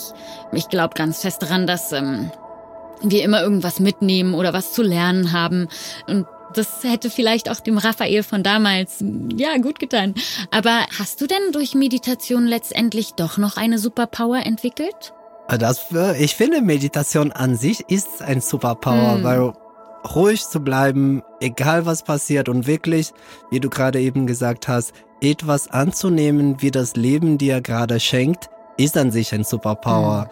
Ich 0.52 0.70
glaube 0.70 0.94
ganz 0.96 1.22
fest 1.22 1.42
daran, 1.42 1.68
dass 1.68 1.92
ähm, 1.92 2.32
wir 3.02 3.24
immer 3.24 3.42
irgendwas 3.42 3.80
mitnehmen 3.80 4.34
oder 4.34 4.54
was 4.54 4.74
zu 4.74 4.84
lernen 4.84 5.32
haben. 5.32 5.68
Und 6.08 6.26
das 6.54 6.84
hätte 6.84 7.10
vielleicht 7.10 7.50
auch 7.50 7.60
dem 7.60 7.78
Raphael 7.78 8.24
von 8.24 8.44
damals, 8.44 9.04
ja, 9.36 9.58
gut 9.58 9.80
getan. 9.80 10.16
Aber 10.52 10.86
hast 10.98 11.22
du 11.22 11.28
denn 11.28 11.52
durch 11.52 11.76
Meditation 11.76 12.46
letztendlich 12.46 13.14
doch 13.14 13.38
noch 13.38 13.58
eine 13.58 13.80
Superpower 13.80 14.46
entwickelt? 14.46 15.14
Das, 15.48 15.88
ich 16.20 16.36
finde, 16.36 16.62
Meditation 16.62 17.32
an 17.32 17.56
sich 17.56 17.90
ist 17.90 18.22
ein 18.22 18.42
Superpower, 18.42 19.16
hm. 19.16 19.24
weil 19.24 19.54
ruhig 20.16 20.46
zu 20.46 20.60
bleiben, 20.60 21.22
egal 21.40 21.86
was 21.86 22.04
passiert 22.04 22.50
und 22.50 22.68
wirklich, 22.68 23.14
wie 23.50 23.60
du 23.60 23.70
gerade 23.70 24.00
eben 24.00 24.28
gesagt 24.28 24.68
hast, 24.68 24.94
etwas 25.22 25.70
anzunehmen, 25.70 26.62
wie 26.62 26.72
das 26.72 26.96
Leben 26.96 27.38
dir 27.38 27.62
gerade 27.62 28.00
schenkt, 28.00 28.50
ist 28.78 28.98
an 28.98 29.12
sich 29.12 29.34
ein 29.34 29.44
Superpower. 29.44 30.22
Hm. 30.22 30.30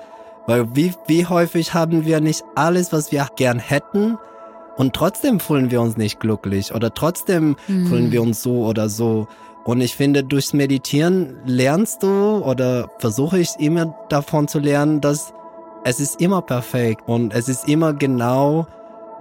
Weil 0.48 0.76
wie, 0.76 0.94
wie 1.08 1.26
häufig 1.26 1.74
haben 1.74 2.06
wir 2.06 2.20
nicht 2.20 2.44
alles, 2.56 2.94
was 2.94 3.12
wir 3.12 3.28
gern 3.36 3.60
hätten, 3.60 4.18
und 4.78 4.94
trotzdem 4.94 5.40
fühlen 5.40 5.72
wir 5.72 5.82
uns 5.82 5.98
nicht 5.98 6.20
glücklich 6.20 6.74
oder 6.74 6.94
trotzdem 6.94 7.56
hm. 7.68 7.88
fühlen 7.88 8.12
wir 8.12 8.22
uns 8.22 8.44
so 8.44 8.66
oder 8.66 8.90
so. 8.90 9.28
Und 9.64 9.82
ich 9.82 9.96
finde, 9.96 10.24
durchs 10.24 10.54
Meditieren 10.54 11.38
lernst 11.46 12.04
du 12.04 12.44
oder 12.44 12.92
versuche 13.00 13.40
ich 13.40 13.50
immer 13.58 13.96
davon 14.10 14.48
zu 14.48 14.60
lernen, 14.60 15.02
dass 15.02 15.34
es 15.84 16.00
ist 16.00 16.20
immer 16.20 16.42
perfekt 16.42 17.08
und 17.08 17.34
es 17.34 17.48
ist 17.48 17.68
immer 17.68 17.94
genau 17.94 18.68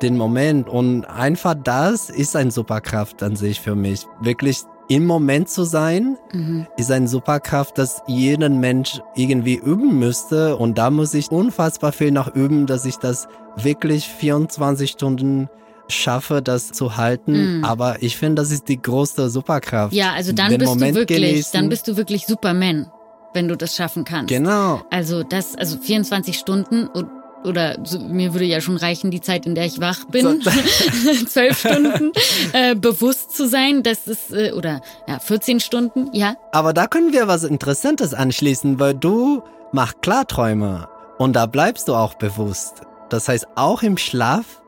den 0.02 0.16
Moment. 0.18 0.68
Und 0.68 1.04
einfach 1.04 1.54
das 1.54 2.10
ist 2.10 2.36
ein 2.36 2.50
Superkraft 2.50 3.22
an 3.22 3.36
sich 3.36 3.60
für 3.60 3.74
mich. 3.74 4.06
Wirklich 4.20 4.64
im 4.88 5.06
Moment 5.06 5.48
zu 5.48 5.64
sein, 5.64 6.16
mhm. 6.32 6.66
ist 6.76 6.90
eine 6.90 7.08
Superkraft, 7.08 7.78
dass 7.78 8.02
jeder 8.06 8.48
Mensch 8.48 9.00
irgendwie 9.14 9.56
üben 9.56 9.98
müsste. 9.98 10.56
Und 10.56 10.78
da 10.78 10.90
muss 10.90 11.14
ich 11.14 11.30
unfassbar 11.30 11.92
viel 11.92 12.10
noch 12.10 12.34
üben, 12.34 12.66
dass 12.66 12.84
ich 12.84 12.96
das 12.96 13.28
wirklich 13.56 14.08
24 14.08 14.90
Stunden 14.90 15.48
schaffe, 15.88 16.42
das 16.42 16.72
zu 16.72 16.96
halten. 16.96 17.58
Mhm. 17.58 17.64
Aber 17.64 18.02
ich 18.02 18.16
finde, 18.16 18.42
das 18.42 18.50
ist 18.50 18.68
die 18.68 18.80
größte 18.80 19.30
Superkraft. 19.30 19.94
Ja, 19.94 20.12
also 20.12 20.32
dann 20.32 20.50
Den 20.50 20.58
bist 20.58 20.70
Moment 20.70 20.96
du 20.96 21.00
wirklich, 21.00 21.20
genießen. 21.20 21.52
dann 21.52 21.68
bist 21.68 21.88
du 21.88 21.96
wirklich 21.96 22.26
Superman, 22.26 22.90
wenn 23.32 23.48
du 23.48 23.56
das 23.56 23.74
schaffen 23.74 24.04
kannst. 24.04 24.28
Genau. 24.28 24.82
Also 24.90 25.22
das, 25.22 25.56
also 25.56 25.78
24 25.78 26.38
Stunden 26.38 26.86
und 26.86 27.08
oder 27.44 27.78
so, 27.84 27.98
mir 27.98 28.32
würde 28.32 28.44
ja 28.44 28.60
schon 28.60 28.76
reichen, 28.76 29.10
die 29.10 29.20
Zeit, 29.20 29.46
in 29.46 29.54
der 29.54 29.66
ich 29.66 29.80
wach 29.80 30.04
bin, 30.06 30.42
zwölf 31.28 31.58
Stunden, 31.58 32.12
äh, 32.52 32.74
bewusst 32.74 33.36
zu 33.36 33.48
sein, 33.48 33.82
das 33.82 34.06
ist, 34.06 34.32
äh, 34.32 34.52
oder 34.52 34.80
ja, 35.06 35.18
14 35.18 35.60
Stunden, 35.60 36.10
ja. 36.12 36.36
Aber 36.52 36.72
da 36.72 36.86
können 36.86 37.12
wir 37.12 37.28
was 37.28 37.44
Interessantes 37.44 38.14
anschließen, 38.14 38.80
weil 38.80 38.94
du 38.94 39.42
machst 39.72 40.02
Klarträume 40.02 40.88
und 41.18 41.34
da 41.34 41.46
bleibst 41.46 41.88
du 41.88 41.94
auch 41.94 42.14
bewusst. 42.14 42.82
Das 43.08 43.28
heißt, 43.28 43.48
auch 43.54 43.82
im 43.82 43.98
Schlaf 43.98 44.62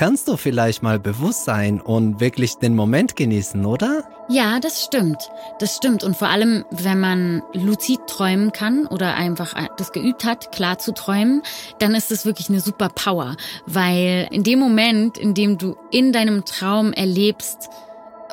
kannst 0.00 0.28
du 0.28 0.38
vielleicht 0.38 0.82
mal 0.82 0.98
bewusst 0.98 1.44
sein 1.44 1.78
und 1.78 2.20
wirklich 2.20 2.54
den 2.54 2.74
Moment 2.74 3.16
genießen, 3.16 3.66
oder? 3.66 4.04
Ja, 4.30 4.58
das 4.58 4.82
stimmt. 4.82 5.18
Das 5.58 5.76
stimmt. 5.76 6.04
Und 6.04 6.16
vor 6.16 6.28
allem, 6.28 6.64
wenn 6.70 6.98
man 6.98 7.42
luzid 7.52 8.00
träumen 8.06 8.50
kann 8.50 8.86
oder 8.86 9.14
einfach 9.14 9.54
das 9.76 9.92
geübt 9.92 10.24
hat, 10.24 10.52
klar 10.52 10.78
zu 10.78 10.94
träumen, 10.94 11.42
dann 11.80 11.94
ist 11.94 12.10
es 12.10 12.24
wirklich 12.24 12.48
eine 12.48 12.60
super 12.60 12.88
Power. 12.88 13.36
Weil 13.66 14.26
in 14.30 14.42
dem 14.42 14.58
Moment, 14.58 15.18
in 15.18 15.34
dem 15.34 15.58
du 15.58 15.76
in 15.90 16.14
deinem 16.14 16.46
Traum 16.46 16.94
erlebst, 16.94 17.68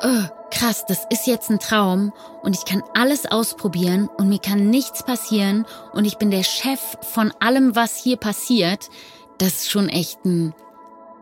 oh, 0.02 0.22
krass, 0.50 0.86
das 0.88 1.04
ist 1.10 1.26
jetzt 1.26 1.50
ein 1.50 1.58
Traum 1.58 2.14
und 2.40 2.56
ich 2.56 2.64
kann 2.64 2.82
alles 2.94 3.26
ausprobieren 3.26 4.08
und 4.16 4.30
mir 4.30 4.38
kann 4.38 4.70
nichts 4.70 5.02
passieren 5.02 5.66
und 5.92 6.06
ich 6.06 6.16
bin 6.16 6.30
der 6.30 6.44
Chef 6.44 6.80
von 7.02 7.30
allem, 7.40 7.76
was 7.76 7.94
hier 7.94 8.16
passiert, 8.16 8.88
das 9.36 9.48
ist 9.48 9.70
schon 9.70 9.90
echt 9.90 10.24
ein 10.24 10.54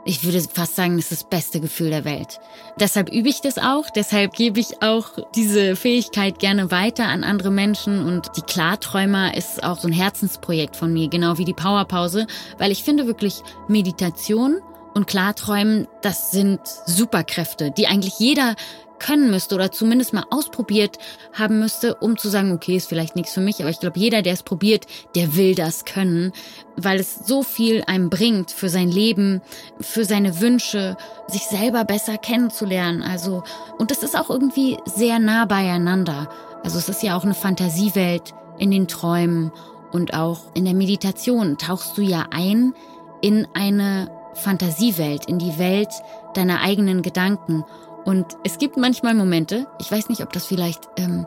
ich 0.07 0.25
würde 0.25 0.41
fast 0.41 0.77
sagen, 0.77 0.97
das 0.97 1.11
ist 1.11 1.23
das 1.23 1.29
beste 1.29 1.61
Gefühl 1.61 1.91
der 1.91 2.05
Welt. 2.05 2.39
Deshalb 2.79 3.13
übe 3.13 3.29
ich 3.29 3.41
das 3.41 3.59
auch, 3.59 3.91
deshalb 3.91 4.35
gebe 4.35 4.61
ich 4.61 4.81
auch 4.83 5.19
diese 5.35 5.75
Fähigkeit 5.75 6.39
gerne 6.39 6.71
weiter 6.71 7.07
an 7.07 7.25
andere 7.25 7.51
Menschen 7.51 8.07
und 8.07 8.31
die 8.37 8.43
Klarträumer 8.43 9.37
ist 9.37 9.65
auch 9.65 9.81
so 9.81 9.89
ein 9.89 9.93
Herzensprojekt 9.93 10.77
von 10.77 10.93
mir, 10.93 11.09
genau 11.09 11.39
wie 11.39 11.45
die 11.45 11.53
Powerpause, 11.53 12.27
weil 12.57 12.71
ich 12.71 12.85
finde 12.85 13.07
wirklich 13.07 13.43
Meditation 13.67 14.61
und 14.95 15.09
Klarträumen, 15.09 15.89
das 16.03 16.31
sind 16.31 16.61
Superkräfte, 16.87 17.73
die 17.73 17.89
eigentlich 17.89 18.19
jeder 18.19 18.55
können 18.99 19.31
müsste 19.31 19.55
oder 19.55 19.73
zumindest 19.73 20.13
mal 20.13 20.25
ausprobiert 20.31 20.99
haben 21.33 21.59
müsste, 21.59 21.95
um 21.97 22.17
zu 22.17 22.29
sagen, 22.29 22.53
okay, 22.53 22.77
ist 22.77 22.89
vielleicht 22.89 23.17
nichts 23.17 23.33
für 23.33 23.41
mich, 23.41 23.61
aber 23.61 23.71
ich 23.71 23.81
glaube, 23.81 23.99
jeder, 23.99 24.23
der 24.23 24.33
es 24.33 24.43
probiert, 24.43 24.87
der 25.15 25.37
will 25.37 25.55
das 25.55 25.85
können, 25.85 26.33
weil 26.77 26.99
es 26.99 27.27
so 27.27 27.43
viel 27.43 27.83
einem 27.87 28.11
bringt 28.11 28.51
für 28.51 28.69
sein 28.69 28.91
Leben, 28.91 29.43
für 29.81 30.05
seine 30.05 30.41
Wünsche, 30.41 30.97
sich 31.29 31.43
selber 31.43 31.85
besser 31.85 32.19
kennenzulernen. 32.19 33.03
Also, 33.03 33.43
und 33.79 33.91
das 33.91 34.03
ist 34.03 34.17
auch 34.17 34.31
irgendwie 34.31 34.79
sehr 34.85 35.19
nah 35.19 35.45
beieinander. 35.45 36.29
Also 36.63 36.79
es 36.79 36.89
ist 36.89 37.03
ja 37.03 37.17
auch 37.17 37.25
eine 37.25 37.35
Fantasiewelt 37.35 38.35
in 38.59 38.71
den 38.71 38.89
Träumen 38.89 39.53
und 39.93 40.15
auch 40.15 40.41
in 40.55 40.65
der 40.65 40.75
Meditation 40.75 41.59
tauchst 41.59 41.97
du 41.97 42.03
ja 42.03 42.27
ein 42.31 42.75
in 43.23 43.47
eine 43.55 44.11
Fantasiewelt, 44.35 45.27
in 45.27 45.39
die 45.39 45.59
Welt 45.59 45.89
deiner 46.35 46.61
eigenen 46.61 47.03
Gedanken. 47.03 47.65
Und 48.07 48.25
es 48.45 48.59
gibt 48.59 48.77
manchmal 48.77 49.15
Momente, 49.15 49.67
ich 49.81 49.91
weiß 49.91 50.09
nicht, 50.09 50.23
ob 50.23 50.33
das 50.33 50.47
vielleicht 50.47 50.89
ähm, 50.97 51.27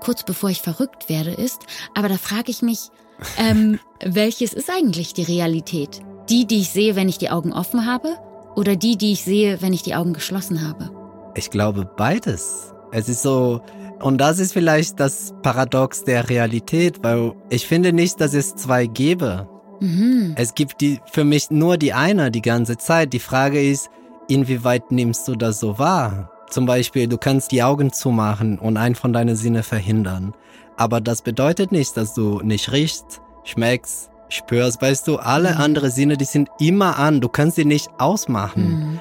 kurz 0.00 0.24
bevor 0.24 0.50
ich 0.50 0.60
verrückt 0.60 1.08
werde 1.08 1.30
ist, 1.30 1.62
aber 1.94 2.08
da 2.08 2.18
frage 2.18 2.50
ich 2.50 2.60
mich, 2.60 2.90
ähm, 3.38 3.80
welches 4.04 4.52
ist 4.52 4.70
eigentlich 4.70 5.14
die 5.14 5.22
Realität? 5.22 6.00
Die, 6.28 6.46
die 6.46 6.60
ich 6.60 6.68
sehe, 6.68 6.94
wenn 6.96 7.08
ich 7.08 7.16
die 7.16 7.30
Augen 7.30 7.54
offen 7.54 7.86
habe, 7.86 8.18
oder 8.54 8.76
die, 8.76 8.98
die 8.98 9.12
ich 9.12 9.24
sehe, 9.24 9.62
wenn 9.62 9.72
ich 9.72 9.82
die 9.82 9.94
Augen 9.94 10.12
geschlossen 10.12 10.68
habe? 10.68 10.90
Ich 11.34 11.50
glaube 11.50 11.88
beides. 11.96 12.74
Es 12.92 13.08
ist 13.08 13.22
so, 13.22 13.62
und 14.02 14.18
das 14.18 14.38
ist 14.38 14.52
vielleicht 14.52 15.00
das 15.00 15.32
Paradox 15.42 16.04
der 16.04 16.28
Realität, 16.28 17.02
weil 17.02 17.32
ich 17.48 17.66
finde 17.66 17.92
nicht, 17.94 18.20
dass 18.20 18.34
es 18.34 18.54
zwei 18.54 18.86
gäbe. 18.86 19.48
Mhm. 19.80 20.34
Es 20.36 20.54
gibt 20.54 20.80
die, 20.82 21.00
für 21.10 21.24
mich 21.24 21.50
nur 21.50 21.78
die 21.78 21.94
eine 21.94 22.30
die 22.30 22.42
ganze 22.42 22.76
Zeit. 22.76 23.12
Die 23.12 23.18
Frage 23.18 23.62
ist, 23.62 23.88
inwieweit 24.28 24.90
nimmst 24.92 25.26
du 25.26 25.34
das 25.34 25.60
so 25.60 25.78
wahr? 25.78 26.30
Zum 26.48 26.64
Beispiel, 26.64 27.08
du 27.08 27.18
kannst 27.18 27.52
die 27.52 27.62
Augen 27.62 27.92
zumachen 27.92 28.58
und 28.58 28.76
einen 28.76 28.94
von 28.94 29.12
deinen 29.12 29.36
Sinne 29.36 29.62
verhindern. 29.62 30.34
Aber 30.76 31.00
das 31.00 31.22
bedeutet 31.22 31.72
nicht, 31.72 31.96
dass 31.96 32.14
du 32.14 32.40
nicht 32.40 32.72
riechst, 32.72 33.20
schmeckst, 33.44 34.10
spürst. 34.28 34.80
Weißt 34.80 35.08
du, 35.08 35.16
alle 35.16 35.54
mhm. 35.54 35.60
anderen 35.60 35.90
Sinne, 35.90 36.16
die 36.16 36.24
sind 36.24 36.48
immer 36.58 36.98
an. 36.98 37.20
Du 37.20 37.28
kannst 37.28 37.56
sie 37.56 37.64
nicht 37.64 37.88
ausmachen. 37.98 38.68
Mhm. 38.68 39.00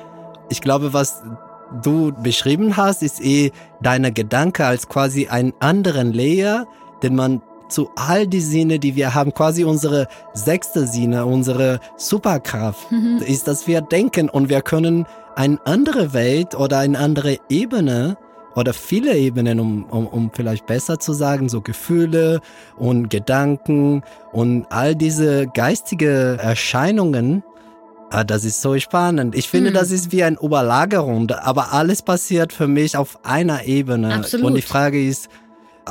Ich 0.50 0.62
glaube, 0.62 0.94
was 0.94 1.24
du 1.84 2.14
beschrieben 2.22 2.78
hast, 2.78 3.04
ist 3.04 3.24
eh 3.24 3.52
deine 3.82 4.12
Gedanke 4.12 4.66
als 4.66 4.88
quasi 4.88 5.28
einen 5.28 5.54
anderen 5.60 6.14
Layer, 6.14 6.66
den 7.04 7.16
man 7.16 7.42
zu 7.70 7.90
all 7.96 8.28
die 8.28 8.42
Sinne, 8.42 8.80
die 8.80 8.96
wir 8.96 9.14
haben, 9.14 9.34
quasi 9.34 9.64
unsere 9.64 10.08
sechste 10.34 10.88
Sinne, 10.88 11.26
unsere 11.26 11.80
Superkraft, 11.96 12.92
mhm. 12.92 13.22
ist, 13.26 13.48
dass 13.48 13.68
wir 13.68 13.82
denken 13.82 14.30
und 14.30 14.50
wir 14.50 14.62
können 14.62 15.06
eine 15.36 15.60
andere 15.66 16.14
Welt 16.14 16.56
oder 16.56 16.80
eine 16.80 16.98
andere 16.98 17.38
Ebene 17.50 18.18
oder 18.56 18.74
viele 18.74 19.16
Ebenen, 19.16 19.60
um, 19.60 19.84
um, 19.86 20.08
um 20.08 20.32
vielleicht 20.34 20.66
besser 20.66 21.00
zu 21.00 21.14
sagen, 21.14 21.48
so 21.48 21.62
Gefühle 21.62 22.42
und 22.76 23.10
Gedanken 23.10 24.02
und 24.32 24.66
all 24.72 24.96
diese 24.96 25.46
geistige 25.46 26.38
Erscheinungen, 26.42 27.44
ah, 28.10 28.24
das 28.24 28.44
ist 28.44 28.62
so 28.64 28.78
spannend. 28.80 29.36
Ich 29.36 29.48
finde, 29.48 29.70
mhm. 29.70 29.76
das 29.76 29.92
ist 29.92 30.12
wie 30.12 30.24
eine 30.24 30.38
Überlagerung, 30.42 31.30
aber 31.30 31.72
alles 31.74 32.02
passiert 32.02 32.52
für 32.52 32.68
mich 32.68 32.98
auf 32.98 33.24
einer 33.24 33.66
Ebene. 33.66 34.16
Absolut. 34.16 34.48
Und 34.48 34.56
die 34.56 34.64
Frage 34.64 35.06
ist, 35.06 35.30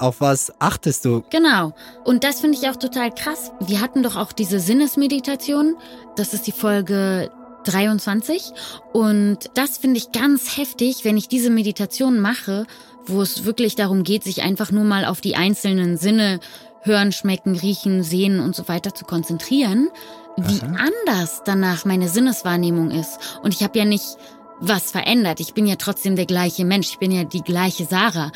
auf 0.02 0.20
was 0.20 0.52
achtest 0.60 1.04
du? 1.04 1.22
Genau. 1.30 1.72
Und 2.04 2.24
das 2.24 2.40
finde 2.40 2.58
ich 2.58 2.68
auch 2.68 2.76
total 2.76 3.10
krass. 3.12 3.52
Wir 3.60 3.80
hatten 3.80 4.02
doch 4.02 4.16
auch 4.16 4.32
diese 4.32 4.60
Sinnesmeditation. 4.60 5.76
Das 6.16 6.34
ist 6.34 6.46
die 6.46 6.52
Folge 6.52 7.30
23. 7.64 8.52
Und 8.92 9.50
das 9.54 9.78
finde 9.78 9.98
ich 9.98 10.12
ganz 10.12 10.56
heftig, 10.56 11.04
wenn 11.04 11.16
ich 11.16 11.28
diese 11.28 11.50
Meditation 11.50 12.20
mache, 12.20 12.66
wo 13.06 13.22
es 13.22 13.44
wirklich 13.44 13.76
darum 13.76 14.02
geht, 14.02 14.24
sich 14.24 14.42
einfach 14.42 14.70
nur 14.70 14.84
mal 14.84 15.04
auf 15.04 15.20
die 15.20 15.36
einzelnen 15.36 15.96
Sinne 15.96 16.40
hören, 16.82 17.12
schmecken, 17.12 17.56
riechen, 17.56 18.02
sehen 18.02 18.40
und 18.40 18.54
so 18.54 18.68
weiter 18.68 18.94
zu 18.94 19.04
konzentrieren, 19.04 19.88
wie 20.36 20.60
Aha. 20.62 20.76
anders 20.76 21.42
danach 21.44 21.84
meine 21.84 22.08
Sinneswahrnehmung 22.08 22.90
ist. 22.90 23.18
Und 23.42 23.54
ich 23.54 23.62
habe 23.62 23.78
ja 23.78 23.84
nicht 23.84 24.16
was 24.60 24.90
verändert. 24.90 25.40
Ich 25.40 25.54
bin 25.54 25.66
ja 25.66 25.76
trotzdem 25.76 26.16
der 26.16 26.26
gleiche 26.26 26.64
Mensch. 26.64 26.90
Ich 26.90 26.98
bin 26.98 27.10
ja 27.10 27.24
die 27.24 27.42
gleiche 27.42 27.84
Sarah. 27.84 28.32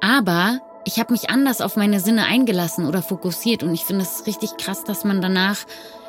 Aber 0.00 0.60
ich 0.86 1.00
habe 1.00 1.12
mich 1.12 1.28
anders 1.30 1.60
auf 1.60 1.76
meine 1.76 1.98
Sinne 1.98 2.26
eingelassen 2.26 2.86
oder 2.86 3.02
fokussiert 3.02 3.64
und 3.64 3.74
ich 3.74 3.84
finde 3.84 4.04
es 4.04 4.24
richtig 4.26 4.56
krass, 4.56 4.84
dass 4.84 5.04
man 5.04 5.20
danach 5.20 5.58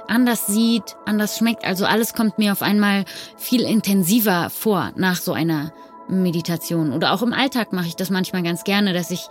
anders 0.07 0.45
sieht, 0.45 0.95
anders 1.05 1.35
schmeckt. 1.35 1.65
Also 1.65 1.85
alles 1.85 2.13
kommt 2.13 2.37
mir 2.37 2.51
auf 2.51 2.61
einmal 2.61 3.05
viel 3.37 3.61
intensiver 3.61 4.51
vor 4.51 4.91
nach 4.95 5.17
so 5.17 5.33
einer 5.33 5.73
Meditation. 6.07 6.93
Oder 6.93 7.11
auch 7.11 7.23
im 7.23 7.33
Alltag 7.33 7.73
mache 7.73 7.87
ich 7.87 7.95
das 7.95 8.11
manchmal 8.11 8.43
ganz 8.43 8.63
gerne, 8.63 8.93
dass 8.93 9.09
ich 9.09 9.27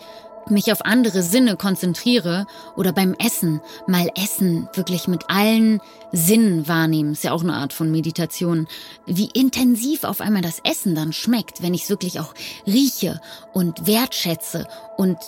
mich 0.50 0.72
auf 0.72 0.84
andere 0.84 1.22
Sinne 1.22 1.56
konzentriere 1.56 2.46
oder 2.76 2.92
beim 2.92 3.14
Essen 3.14 3.60
mal 3.86 4.10
Essen 4.14 4.68
wirklich 4.74 5.08
mit 5.08 5.24
allen 5.28 5.80
Sinnen 6.12 6.68
wahrnehmen, 6.68 7.12
ist 7.12 7.24
ja 7.24 7.32
auch 7.32 7.42
eine 7.42 7.54
Art 7.54 7.72
von 7.72 7.90
Meditation, 7.90 8.66
wie 9.06 9.28
intensiv 9.34 10.04
auf 10.04 10.20
einmal 10.20 10.42
das 10.42 10.60
Essen 10.64 10.94
dann 10.94 11.12
schmeckt, 11.12 11.62
wenn 11.62 11.74
ich 11.74 11.84
es 11.84 11.90
wirklich 11.90 12.20
auch 12.20 12.34
rieche 12.66 13.20
und 13.52 13.86
wertschätze 13.86 14.66
und 14.96 15.18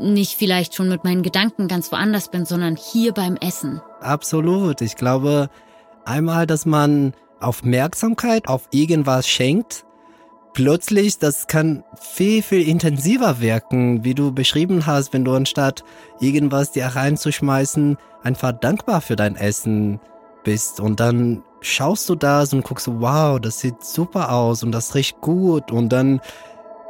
nicht 0.00 0.36
vielleicht 0.38 0.74
schon 0.74 0.88
mit 0.88 1.04
meinen 1.04 1.22
Gedanken 1.22 1.68
ganz 1.68 1.90
woanders 1.92 2.30
bin, 2.30 2.46
sondern 2.46 2.76
hier 2.76 3.12
beim 3.12 3.36
Essen. 3.36 3.80
Absolut. 4.00 4.80
Ich 4.80 4.96
glaube 4.96 5.50
einmal, 6.04 6.46
dass 6.46 6.66
man 6.66 7.14
Aufmerksamkeit 7.40 8.48
auf 8.48 8.68
irgendwas 8.70 9.28
schenkt 9.28 9.84
plötzlich, 10.58 11.20
das 11.20 11.46
kann 11.46 11.84
viel, 12.00 12.42
viel 12.42 12.66
intensiver 12.66 13.40
wirken, 13.40 14.02
wie 14.02 14.12
du 14.12 14.32
beschrieben 14.32 14.86
hast, 14.86 15.12
wenn 15.12 15.24
du 15.24 15.32
anstatt 15.32 15.84
irgendwas 16.18 16.72
dir 16.72 16.86
reinzuschmeißen, 16.86 17.96
einfach 18.24 18.50
dankbar 18.50 19.00
für 19.00 19.14
dein 19.14 19.36
Essen 19.36 20.00
bist. 20.42 20.80
Und 20.80 20.98
dann 20.98 21.44
schaust 21.60 22.08
du 22.08 22.16
das 22.16 22.52
und 22.52 22.64
guckst, 22.64 22.88
wow, 22.90 23.38
das 23.38 23.60
sieht 23.60 23.84
super 23.84 24.32
aus 24.32 24.64
und 24.64 24.72
das 24.72 24.96
riecht 24.96 25.20
gut. 25.20 25.70
Und 25.70 25.90
dann 25.90 26.20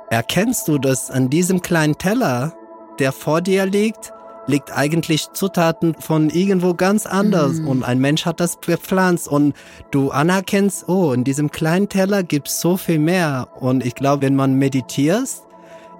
erkennst 0.08 0.66
du, 0.68 0.78
dass 0.78 1.10
an 1.10 1.28
diesem 1.28 1.60
kleinen 1.60 1.98
Teller, 1.98 2.54
der 2.98 3.12
vor 3.12 3.42
dir 3.42 3.66
liegt, 3.66 4.14
liegt 4.48 4.76
eigentlich 4.76 5.30
Zutaten 5.32 5.94
von 6.00 6.30
irgendwo 6.30 6.74
ganz 6.74 7.06
anders 7.06 7.60
mm. 7.60 7.68
und 7.68 7.82
ein 7.84 8.00
Mensch 8.00 8.26
hat 8.26 8.40
das 8.40 8.60
gepflanzt 8.60 9.28
und 9.28 9.54
du 9.90 10.10
anerkennst, 10.10 10.88
oh, 10.88 11.12
in 11.12 11.22
diesem 11.22 11.50
kleinen 11.50 11.88
Teller 11.88 12.22
gibt's 12.22 12.60
so 12.60 12.76
viel 12.76 12.98
mehr 12.98 13.48
und 13.60 13.86
ich 13.86 13.94
glaube, 13.94 14.22
wenn 14.22 14.34
man 14.34 14.54
meditiert, 14.54 15.28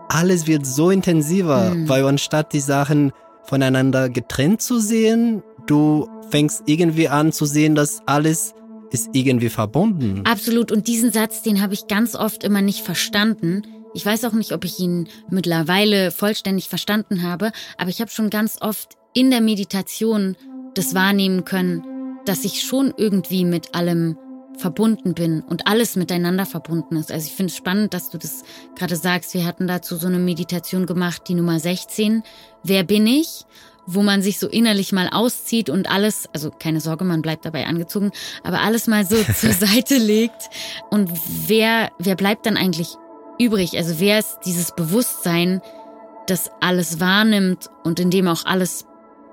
alles 0.09 0.47
wird 0.47 0.67
so 0.67 0.91
intensiver, 0.91 1.75
mm. 1.75 1.89
weil 1.89 2.05
anstatt 2.07 2.53
die 2.53 2.61
Sachen 2.61 3.13
voneinander 3.45 4.09
getrennt 4.09 4.63
zu 4.63 4.81
sehen, 4.81 5.43
du 5.67 6.09
fängst 6.31 6.63
irgendwie 6.67 7.09
an 7.09 7.33
zu 7.33 7.45
sehen, 7.45 7.75
dass 7.75 8.01
alles 8.07 8.55
ist 8.91 9.11
irgendwie 9.13 9.51
verbunden. 9.51 10.23
Absolut. 10.25 10.73
Und 10.73 10.87
diesen 10.89 11.13
Satz, 11.13 11.43
den 11.43 11.61
habe 11.61 11.75
ich 11.75 11.87
ganz 11.89 12.15
oft 12.15 12.45
immer 12.45 12.63
nicht 12.63 12.81
verstanden. 12.81 13.63
Ich 13.99 14.07
weiß 14.07 14.27
auch 14.27 14.33
nicht, 14.33 14.53
ob 14.53 14.65
ich 14.65 14.79
ihn 14.79 15.09
mittlerweile 15.29 16.13
vollständig 16.13 16.69
verstanden 16.69 17.25
habe, 17.25 17.51
aber 17.79 17.91
ich 17.91 18.01
habe 18.01 18.13
schon 18.13 18.31
ganz 18.31 18.59
oft 18.61 18.97
in 19.13 19.33
der 19.33 19.41
Meditation 19.41 20.37
das 20.75 20.95
wahrnehmen 20.95 21.45
können, 21.45 21.83
dass 22.25 22.45
ich 22.45 22.63
schon 22.63 22.95
irgendwie 22.97 23.45
mit 23.45 23.75
allem 23.75 24.17
verbunden 24.57 25.15
bin 25.15 25.41
und 25.41 25.67
alles 25.67 25.97
miteinander 25.97 26.47
verbunden 26.47 26.95
ist. 26.95 27.11
Also 27.11 27.27
ich 27.27 27.33
finde 27.33 27.51
es 27.51 27.57
spannend, 27.57 27.93
dass 27.93 28.09
du 28.11 28.19
das 28.19 28.45
gerade 28.77 28.95
sagst. 28.95 29.35
Wir 29.35 29.45
hatten 29.45 29.67
dazu 29.67 29.97
so 29.97 30.07
eine 30.07 30.21
Meditation 30.21 30.87
gemacht, 30.87 31.23
die 31.27 31.35
Nummer 31.35 31.59
16. 31.59 32.23
Wer 32.63 32.85
bin 32.85 33.05
ich? 33.05 33.47
Wo 33.85 34.03
man 34.03 34.23
sich 34.23 34.39
so 34.39 34.47
innerlich 34.47 34.93
mal 34.93 35.09
auszieht 35.09 35.71
und 35.71 35.91
alles, 35.91 36.29
also 36.33 36.53
keine 36.53 36.81
Sorge, 36.81 37.05
man 37.05 37.21
bleibt 37.21 37.45
dabei 37.45 37.67
angezogen, 37.67 38.13
aber 38.45 38.61
alles 38.61 38.87
mal 38.87 39.05
so 39.05 39.17
zur 39.35 39.53
Seite 39.53 39.97
legt. 39.97 40.51
Und 40.89 41.11
wer, 41.49 41.91
wer 41.99 42.15
bleibt 42.15 42.47
dann 42.47 42.57
eigentlich 42.57 42.97
übrig? 43.39 43.77
Also 43.77 44.01
wer 44.01 44.19
ist 44.19 44.41
dieses 44.45 44.73
Bewusstsein, 44.73 45.61
das 46.27 46.51
alles 46.61 47.01
wahrnimmt 47.01 47.71
und 47.85 48.01
in 48.01 48.11
dem 48.11 48.29
auch 48.29 48.45
alles 48.45 48.85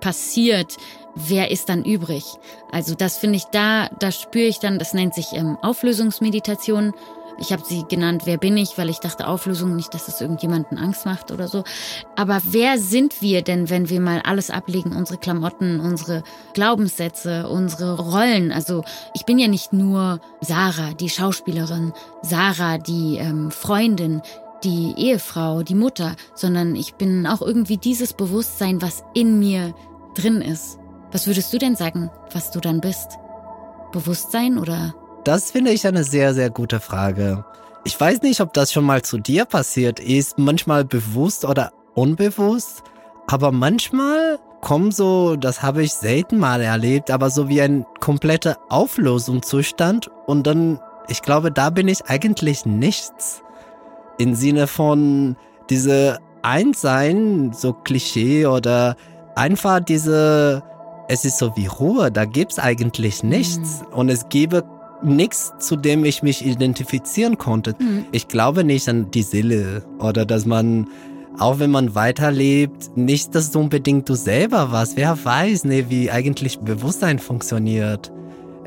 passiert? 0.02 0.78
Wer 1.16 1.52
ist 1.52 1.70
dann 1.70 1.84
übrig? 1.84 2.26
Also 2.72 2.96
das 2.96 3.18
finde 3.18 3.38
ich 3.38 3.46
da, 3.46 3.90
da 4.00 4.12
spüre 4.12 4.48
ich 4.48 4.60
dann, 4.60 4.80
das 4.80 4.94
nennt 4.94 5.14
sich 5.14 5.34
ähm, 5.34 5.58
Auflösungsmeditation. 5.62 6.94
Ich 7.38 7.52
habe 7.52 7.64
sie 7.66 7.84
genannt, 7.88 8.24
wer 8.26 8.38
bin 8.38 8.56
ich, 8.58 8.78
weil 8.78 8.90
ich 8.90 9.00
dachte 9.00 9.28
Auflösung 9.28 9.76
nicht, 9.76 9.94
dass 9.94 10.08
es 10.08 10.22
irgendjemanden 10.22 10.78
Angst 10.78 11.06
macht 11.06 11.32
oder 11.32 11.48
so. 11.48 11.64
Aber 12.16 12.40
wer 12.44 12.80
sind 12.80 13.22
wir 13.22 13.42
denn, 13.42 13.70
wenn 13.70 13.90
wir 13.90 14.00
mal 14.00 14.22
alles 14.24 14.50
ablegen, 14.50 14.96
unsere 14.96 15.18
Klamotten, 15.18 15.80
unsere 15.80 16.24
Glaubenssätze, 16.54 17.50
unsere 17.50 18.00
Rollen? 18.00 18.52
Also 18.52 18.84
ich 19.14 19.26
bin 19.26 19.38
ja 19.38 19.48
nicht 19.48 19.74
nur 19.74 20.20
Sarah, 20.42 20.94
die 20.94 21.10
Schauspielerin, 21.10 21.94
Sarah, 22.22 22.78
die 22.78 23.18
ähm, 23.18 23.52
Freundin, 23.52 24.22
die 24.64 24.94
Ehefrau, 24.98 25.64
die 25.64 25.76
Mutter, 25.76 26.16
sondern 26.34 26.76
ich 26.76 26.96
bin 26.96 27.28
auch 27.28 27.42
irgendwie 27.42 27.78
dieses 27.78 28.14
Bewusstsein, 28.14 28.82
was 28.82 29.04
in 29.14 29.40
mir 29.40 29.76
drin 30.16 30.42
ist. 30.42 30.80
Was 31.12 31.28
würdest 31.28 31.54
du 31.54 31.58
denn 31.58 31.76
sagen, 31.76 32.10
was 32.32 32.52
du 32.52 32.60
dann 32.60 32.82
bist? 32.82 33.18
Bewusstsein 33.92 34.58
oder 34.58 34.96
das 35.26 35.52
finde 35.52 35.72
ich 35.72 35.86
eine 35.88 36.04
sehr, 36.04 36.34
sehr 36.34 36.50
gute 36.50 36.80
Frage. 36.80 37.44
Ich 37.84 38.00
weiß 38.00 38.22
nicht, 38.22 38.42
ob 38.42 38.54
das 38.54 38.72
schon 38.72 38.86
mal 38.86 39.02
zu 39.02 39.18
dir 39.18 39.46
passiert 39.46 40.00
ist, 40.00 40.38
manchmal 40.38 40.86
bewusst 40.86 41.46
oder 41.46 41.72
unbewusst, 41.96 42.84
aber 43.28 43.52
manchmal 43.52 44.40
kommt 44.62 44.96
so, 44.96 45.36
das 45.36 45.62
habe 45.62 45.84
ich 45.84 45.94
selten 45.94 46.38
mal 46.38 46.62
erlebt, 46.62 47.12
aber 47.12 47.30
so 47.30 47.50
wie 47.50 47.62
ein 47.62 47.86
kompletter 48.00 48.58
Auflösungszustand 48.70 50.10
und 50.26 50.48
dann, 50.48 50.80
ich 51.08 51.22
glaube, 51.22 51.52
da 51.52 51.70
bin 51.70 51.88
ich 51.88 52.06
eigentlich 52.06 52.66
nichts. 52.66 53.42
Im 54.18 54.34
Sinne 54.34 54.68
von 54.68 55.36
diese 55.70 56.20
Einssein, 56.42 57.52
so 57.54 57.74
Klischee 57.74 58.46
oder 58.46 58.96
einfach 59.36 59.80
diese, 59.80 60.64
es 61.08 61.26
ist 61.26 61.38
so 61.38 61.56
wie 61.56 61.68
Ruhe, 61.68 62.12
da 62.12 62.26
gibt's 62.26 62.60
eigentlich 62.60 63.24
nichts 63.24 63.82
mhm. 63.82 63.94
und 63.94 64.10
es 64.10 64.30
gäbe 64.30 64.64
nichts, 65.04 65.54
zu 65.60 65.76
dem 65.76 66.06
ich 66.06 66.24
mich 66.24 66.46
identifizieren 66.46 67.38
konnte. 67.38 67.76
Mhm. 67.80 68.06
Ich 68.12 68.28
glaube 68.28 68.64
nicht 68.64 68.88
an 68.90 69.12
die 69.12 69.24
Seele 69.24 69.84
oder 70.00 70.26
dass 70.26 70.46
man, 70.46 70.88
auch 71.38 71.60
wenn 71.60 71.72
man 71.72 71.96
weiterlebt, 71.96 72.96
nicht, 72.96 73.36
dass 73.36 73.52
du 73.52 73.60
unbedingt 73.60 74.08
du 74.10 74.16
selber 74.16 74.72
warst. 74.72 74.98
Wer 74.98 75.24
weiß, 75.24 75.66
ne, 75.66 75.90
wie 75.90 76.12
eigentlich 76.12 76.60
Bewusstsein 76.60 77.20
funktioniert. 77.20 78.12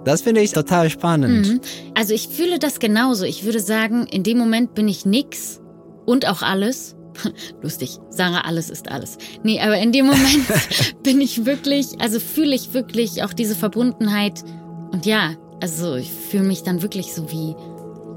Das 0.04 0.22
finde 0.22 0.40
ich 0.40 0.52
total 0.52 0.90
spannend. 0.90 1.48
Mhm. 1.48 1.60
Also 1.94 2.14
ich 2.14 2.28
fühle 2.28 2.58
das 2.58 2.78
genauso. 2.78 3.24
Ich 3.24 3.44
würde 3.44 3.60
sagen, 3.60 4.06
in 4.06 4.22
dem 4.22 4.38
Moment 4.38 4.74
bin 4.74 4.88
ich 4.88 5.04
nix 5.04 5.60
und 6.06 6.26
auch 6.26 6.42
alles. 6.42 6.94
Lustig, 7.62 7.98
Sarah, 8.10 8.42
alles 8.42 8.70
ist 8.70 8.90
alles. 8.90 9.18
Nee, 9.42 9.60
aber 9.60 9.76
in 9.78 9.92
dem 9.92 10.06
Moment 10.06 10.46
bin 11.02 11.20
ich 11.20 11.44
wirklich, 11.44 12.00
also 12.00 12.20
fühle 12.20 12.54
ich 12.54 12.72
wirklich 12.74 13.22
auch 13.22 13.32
diese 13.32 13.54
Verbundenheit. 13.54 14.44
Und 14.92 15.04
ja, 15.04 15.34
also 15.60 15.96
ich 15.96 16.10
fühle 16.10 16.44
mich 16.44 16.62
dann 16.62 16.82
wirklich 16.82 17.12
so 17.12 17.30
wie, 17.30 17.54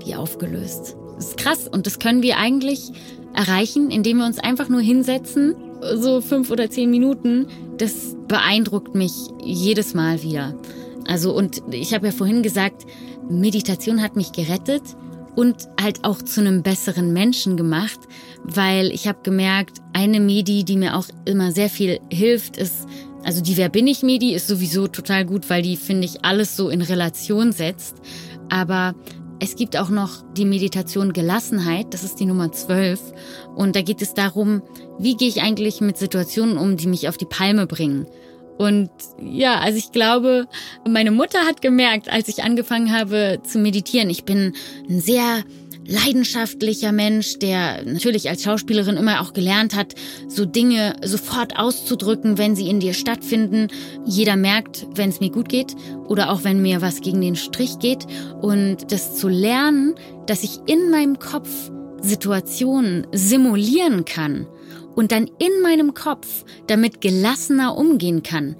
wie 0.05 0.15
aufgelöst. 0.15 0.95
Das 1.15 1.27
ist 1.27 1.37
krass 1.37 1.67
und 1.67 1.85
das 1.85 1.99
können 1.99 2.23
wir 2.23 2.37
eigentlich 2.37 2.91
erreichen, 3.33 3.91
indem 3.91 4.17
wir 4.17 4.25
uns 4.25 4.39
einfach 4.39 4.69
nur 4.69 4.81
hinsetzen, 4.81 5.55
so 5.95 6.21
fünf 6.21 6.51
oder 6.51 6.69
zehn 6.69 6.89
Minuten. 6.89 7.47
Das 7.77 8.15
beeindruckt 8.27 8.95
mich 8.95 9.13
jedes 9.43 9.93
Mal 9.93 10.21
wieder. 10.23 10.55
Also 11.07 11.35
und 11.35 11.61
ich 11.71 11.93
habe 11.93 12.07
ja 12.07 12.11
vorhin 12.11 12.43
gesagt, 12.43 12.85
Meditation 13.29 14.01
hat 14.01 14.15
mich 14.15 14.31
gerettet 14.31 14.83
und 15.35 15.67
halt 15.81 16.03
auch 16.03 16.21
zu 16.21 16.41
einem 16.41 16.61
besseren 16.61 17.13
Menschen 17.13 17.57
gemacht, 17.57 17.99
weil 18.43 18.91
ich 18.91 19.07
habe 19.07 19.19
gemerkt, 19.23 19.77
eine 19.93 20.19
Medi, 20.19 20.63
die 20.63 20.77
mir 20.77 20.97
auch 20.97 21.07
immer 21.25 21.51
sehr 21.51 21.69
viel 21.69 21.99
hilft, 22.11 22.57
ist 22.57 22.87
also 23.23 23.41
die 23.41 23.57
Wer 23.57 23.69
bin 23.69 23.87
ich 23.87 24.03
Medi 24.03 24.33
ist 24.33 24.47
sowieso 24.47 24.87
total 24.87 25.25
gut, 25.25 25.49
weil 25.49 25.61
die, 25.61 25.77
finde 25.77 26.05
ich, 26.05 26.23
alles 26.25 26.55
so 26.55 26.69
in 26.69 26.81
Relation 26.81 27.51
setzt. 27.51 27.95
Aber 28.49 28.95
es 29.39 29.55
gibt 29.55 29.77
auch 29.77 29.89
noch 29.89 30.23
die 30.37 30.45
Meditation 30.45 31.13
Gelassenheit, 31.13 31.93
das 31.93 32.03
ist 32.03 32.19
die 32.19 32.25
Nummer 32.25 32.51
12. 32.51 32.99
Und 33.55 33.75
da 33.75 33.81
geht 33.81 34.01
es 34.01 34.13
darum, 34.13 34.61
wie 34.99 35.15
gehe 35.15 35.27
ich 35.27 35.41
eigentlich 35.41 35.81
mit 35.81 35.97
Situationen 35.97 36.57
um, 36.57 36.77
die 36.77 36.87
mich 36.87 37.09
auf 37.09 37.17
die 37.17 37.25
Palme 37.25 37.65
bringen. 37.65 38.05
Und 38.57 38.91
ja, 39.19 39.59
also 39.59 39.79
ich 39.79 39.91
glaube, 39.91 40.47
meine 40.87 41.09
Mutter 41.09 41.39
hat 41.39 41.63
gemerkt, 41.63 42.09
als 42.11 42.27
ich 42.27 42.43
angefangen 42.43 42.95
habe 42.95 43.39
zu 43.43 43.57
meditieren, 43.57 44.11
ich 44.11 44.23
bin 44.25 44.53
ein 44.87 45.01
sehr 45.01 45.43
leidenschaftlicher 45.85 46.91
Mensch, 46.91 47.39
der 47.39 47.83
natürlich 47.83 48.29
als 48.29 48.43
Schauspielerin 48.43 48.97
immer 48.97 49.21
auch 49.21 49.33
gelernt 49.33 49.75
hat, 49.75 49.95
so 50.27 50.45
Dinge 50.45 50.95
sofort 51.03 51.57
auszudrücken, 51.57 52.37
wenn 52.37 52.55
sie 52.55 52.69
in 52.69 52.79
dir 52.79 52.93
stattfinden. 52.93 53.67
Jeder 54.05 54.35
merkt, 54.35 54.87
wenn 54.95 55.09
es 55.09 55.19
mir 55.19 55.31
gut 55.31 55.49
geht 55.49 55.75
oder 56.07 56.31
auch 56.31 56.43
wenn 56.43 56.61
mir 56.61 56.81
was 56.81 57.01
gegen 57.01 57.21
den 57.21 57.35
Strich 57.35 57.79
geht. 57.79 58.05
Und 58.41 58.91
das 58.91 59.17
zu 59.17 59.27
lernen, 59.27 59.95
dass 60.27 60.43
ich 60.43 60.59
in 60.67 60.89
meinem 60.91 61.19
Kopf 61.19 61.49
Situationen 62.01 63.05
simulieren 63.11 64.05
kann 64.05 64.47
und 64.95 65.11
dann 65.11 65.27
in 65.39 65.61
meinem 65.61 65.93
Kopf 65.93 66.45
damit 66.67 67.01
gelassener 67.01 67.77
umgehen 67.77 68.23
kann. 68.23 68.55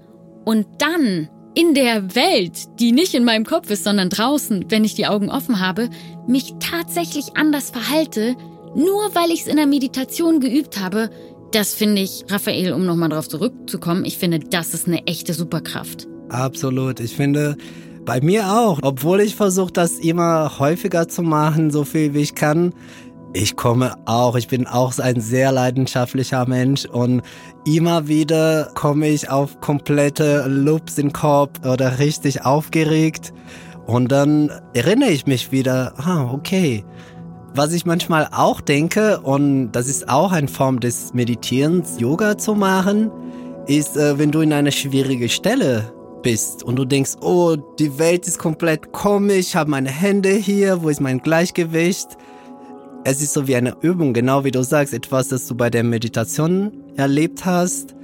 Und 0.46 0.66
dann 0.80 1.30
in 1.54 1.74
der 1.74 2.16
Welt, 2.16 2.80
die 2.80 2.92
nicht 2.92 3.14
in 3.14 3.24
meinem 3.24 3.46
Kopf 3.46 3.70
ist, 3.70 3.84
sondern 3.84 4.10
draußen, 4.10 4.66
wenn 4.70 4.84
ich 4.84 4.96
die 4.96 5.08
Augen 5.08 5.30
offen 5.30 5.60
habe, 5.60 5.90
mich 6.28 6.54
tatsächlich 6.60 7.36
anders 7.36 7.72
verhalte, 7.72 8.36
nur 8.76 9.14
weil 9.14 9.32
ich 9.32 9.42
es 9.42 9.48
in 9.48 9.58
der 9.58 9.68
Meditation 9.68 10.40
geübt 10.40 10.80
habe, 10.80 11.10
das 11.52 11.74
finde 11.74 12.02
ich, 12.02 12.26
Raphael, 12.30 12.72
um 12.72 12.86
nochmal 12.86 13.10
darauf 13.10 13.28
zurückzukommen, 13.28 14.06
ich 14.06 14.18
finde, 14.18 14.40
das 14.40 14.74
ist 14.74 14.88
eine 14.88 15.06
echte 15.08 15.34
Superkraft. 15.34 16.08
Absolut. 16.30 17.02
Ich 17.02 17.16
finde, 17.16 17.58
bei 18.06 18.22
mir 18.22 18.54
auch, 18.54 18.80
obwohl 18.82 19.20
ich 19.20 19.36
versuche, 19.36 19.74
das 19.74 20.00
immer 20.00 20.60
häufiger 20.60 21.10
zu 21.10 21.22
machen, 21.22 21.72
so 21.72 21.84
viel 21.84 22.14
wie 22.14 22.22
ich 22.22 22.36
kann, 22.36 22.74
Ich 23.34 23.56
komme 23.56 23.96
auch, 24.06 24.36
ich 24.36 24.50
bin 24.50 24.68
auch 24.68 24.98
ein 25.00 25.22
sehr 25.22 25.54
leidenschaftlicher 25.54 26.46
Mensch 26.48 26.86
und 26.86 27.22
immer 27.66 28.10
wieder 28.10 28.70
komme 28.76 29.08
ich 29.08 29.30
auf 29.30 29.62
komplette 29.62 30.48
Loops 30.48 30.98
im 30.98 31.14
Kopf 31.14 31.66
oder 31.66 32.00
richtig 32.00 32.44
aufgeregt 32.44 33.32
und 33.88 34.12
dann 34.12 34.52
erinnere 34.74 35.12
ich 35.12 35.28
mich 35.28 35.52
wieder, 35.52 35.94
ah, 35.98 36.30
okay. 36.34 36.84
Was 37.54 37.72
ich 37.72 37.86
manchmal 37.86 38.28
auch 38.32 38.60
denke, 38.60 39.22
und 39.22 39.72
das 39.72 39.88
ist 39.88 40.10
auch 40.10 40.34
eine 40.34 40.48
Form 40.50 40.82
des 40.82 41.14
Meditierens, 41.14 42.00
Yoga 42.00 42.38
zu 42.38 42.54
machen, 42.54 43.12
ist, 43.66 43.96
äh, 43.96 44.20
wenn 44.20 44.32
du 44.32 44.42
in 44.42 44.52
einer 44.52 44.72
schwierigen 44.72 45.30
Stelle 45.30 45.94
bist 46.22 46.64
und 46.64 46.76
du 46.76 46.86
denkst, 46.86 47.16
oh, 47.22 47.56
die 47.80 47.98
Welt 47.98 48.28
ist 48.28 48.40
komplett 48.40 48.92
komisch, 48.92 49.40
ich 49.40 49.56
habe 49.56 49.70
meine 49.70 49.90
Hände 49.90 50.32
hier, 50.32 50.84
wo 50.84 50.90
ist 50.90 51.02
mein 51.02 51.20
Gleichgewicht? 51.20 52.18
Es 53.04 53.22
ist 53.22 53.34
so 53.34 53.48
wie 53.48 53.56
eine 53.56 53.76
Übung, 53.82 54.14
genau 54.14 54.44
wie 54.44 54.52
du 54.52 54.64
sagst, 54.64 54.94
etwas, 54.94 55.30
das 55.30 55.48
du 55.48 55.56
bei 55.56 55.72
der 55.72 55.84
Meditation 55.84 56.72
erlebt 56.98 57.46
hast, 57.46 57.96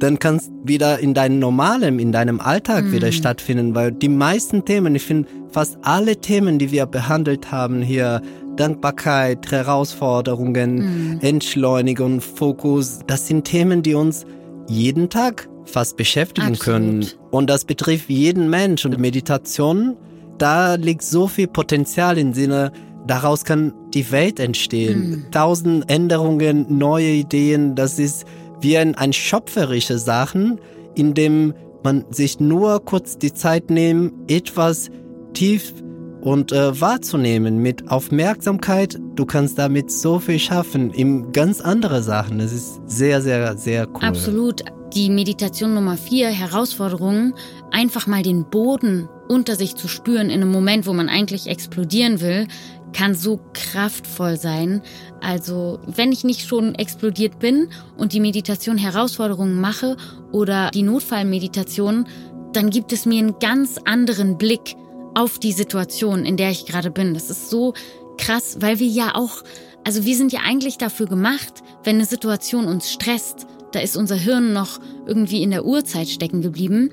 dann 0.00 0.18
kannst 0.18 0.50
wieder 0.64 0.98
in 0.98 1.14
deinem 1.14 1.38
normalen, 1.38 2.00
in 2.00 2.10
deinem 2.10 2.40
Alltag 2.40 2.86
mhm. 2.86 2.92
wieder 2.92 3.12
stattfinden, 3.12 3.76
weil 3.76 3.92
die 3.92 4.08
meisten 4.08 4.64
Themen, 4.64 4.96
ich 4.96 5.04
finde 5.04 5.28
fast 5.52 5.78
alle 5.82 6.16
Themen, 6.16 6.58
die 6.58 6.72
wir 6.72 6.86
behandelt 6.86 7.52
haben 7.52 7.82
hier, 7.82 8.20
Dankbarkeit, 8.56 9.50
Herausforderungen, 9.50 10.74
mhm. 10.74 11.18
Entschleunigung, 11.20 12.20
Fokus, 12.20 12.98
das 13.06 13.28
sind 13.28 13.44
Themen, 13.44 13.84
die 13.84 13.94
uns 13.94 14.26
jeden 14.68 15.08
Tag 15.08 15.48
fast 15.66 15.96
beschäftigen 15.96 16.54
Absolut. 16.54 16.64
können. 16.64 17.06
Und 17.30 17.48
das 17.48 17.64
betrifft 17.64 18.10
jeden 18.10 18.50
Mensch. 18.50 18.84
Und 18.84 18.98
Meditation, 18.98 19.96
da 20.38 20.74
liegt 20.74 21.02
so 21.02 21.28
viel 21.28 21.46
Potenzial 21.46 22.18
im 22.18 22.34
Sinne, 22.34 22.72
daraus 23.06 23.44
kann 23.44 23.72
die 23.94 24.10
Welt 24.10 24.40
entstehen. 24.40 25.10
Mhm. 25.10 25.30
Tausend 25.30 25.90
Änderungen, 25.90 26.66
neue 26.78 27.10
Ideen, 27.10 27.74
das 27.74 27.98
ist 27.98 28.24
wie 28.60 28.78
ein, 28.78 28.94
ein 28.94 29.12
schöpferische 29.12 29.98
Sachen, 29.98 30.60
in 30.94 31.14
dem 31.14 31.54
man 31.82 32.04
sich 32.10 32.38
nur 32.38 32.84
kurz 32.84 33.18
die 33.18 33.32
Zeit 33.32 33.70
nehmen, 33.70 34.12
etwas 34.28 34.90
tief 35.34 35.74
und 36.20 36.52
äh, 36.52 36.80
wahrzunehmen 36.80 37.58
mit 37.58 37.90
Aufmerksamkeit. 37.90 38.98
Du 39.16 39.26
kannst 39.26 39.58
damit 39.58 39.90
so 39.90 40.20
viel 40.20 40.38
schaffen, 40.38 40.90
in 40.90 41.32
ganz 41.32 41.60
andere 41.60 42.02
Sachen. 42.02 42.38
Das 42.38 42.52
ist 42.52 42.80
sehr, 42.86 43.20
sehr, 43.20 43.56
sehr 43.56 43.88
cool. 43.88 44.02
Absolut. 44.02 44.62
Die 44.94 45.08
Meditation 45.08 45.74
Nummer 45.74 45.96
vier, 45.96 46.28
Herausforderungen, 46.28 47.34
einfach 47.70 48.06
mal 48.06 48.22
den 48.22 48.44
Boden 48.44 49.08
unter 49.28 49.56
sich 49.56 49.74
zu 49.74 49.88
spüren 49.88 50.28
in 50.28 50.42
einem 50.42 50.52
Moment, 50.52 50.86
wo 50.86 50.92
man 50.92 51.08
eigentlich 51.08 51.46
explodieren 51.46 52.20
will, 52.20 52.46
kann 52.92 53.14
so 53.14 53.40
kraftvoll 53.54 54.36
sein. 54.36 54.82
Also 55.20 55.80
wenn 55.86 56.12
ich 56.12 56.24
nicht 56.24 56.46
schon 56.46 56.74
explodiert 56.74 57.38
bin 57.38 57.68
und 57.96 58.12
die 58.12 58.20
Meditation 58.20 58.78
Herausforderungen 58.78 59.60
mache 59.60 59.96
oder 60.30 60.70
die 60.70 60.82
Notfallmeditation, 60.82 62.06
dann 62.52 62.70
gibt 62.70 62.92
es 62.92 63.06
mir 63.06 63.18
einen 63.18 63.38
ganz 63.38 63.78
anderen 63.84 64.36
Blick 64.38 64.76
auf 65.14 65.38
die 65.38 65.52
Situation, 65.52 66.24
in 66.24 66.36
der 66.36 66.50
ich 66.50 66.66
gerade 66.66 66.90
bin. 66.90 67.14
Das 67.14 67.30
ist 67.30 67.50
so 67.50 67.74
krass, 68.18 68.58
weil 68.60 68.78
wir 68.78 68.86
ja 68.86 69.14
auch, 69.14 69.42
also 69.84 70.04
wir 70.04 70.16
sind 70.16 70.32
ja 70.32 70.40
eigentlich 70.44 70.78
dafür 70.78 71.06
gemacht, 71.06 71.62
wenn 71.84 71.96
eine 71.96 72.04
Situation 72.04 72.66
uns 72.66 72.90
stresst, 72.90 73.46
da 73.72 73.80
ist 73.80 73.96
unser 73.96 74.16
Hirn 74.16 74.52
noch 74.52 74.80
irgendwie 75.06 75.42
in 75.42 75.50
der 75.50 75.64
Urzeit 75.64 76.08
stecken 76.08 76.42
geblieben, 76.42 76.90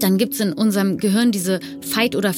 dann 0.00 0.18
gibt's 0.18 0.40
in 0.40 0.52
unserem 0.52 0.98
Gehirn 0.98 1.30
diese 1.30 1.60
Fight- 1.80 2.16
oder 2.16 2.32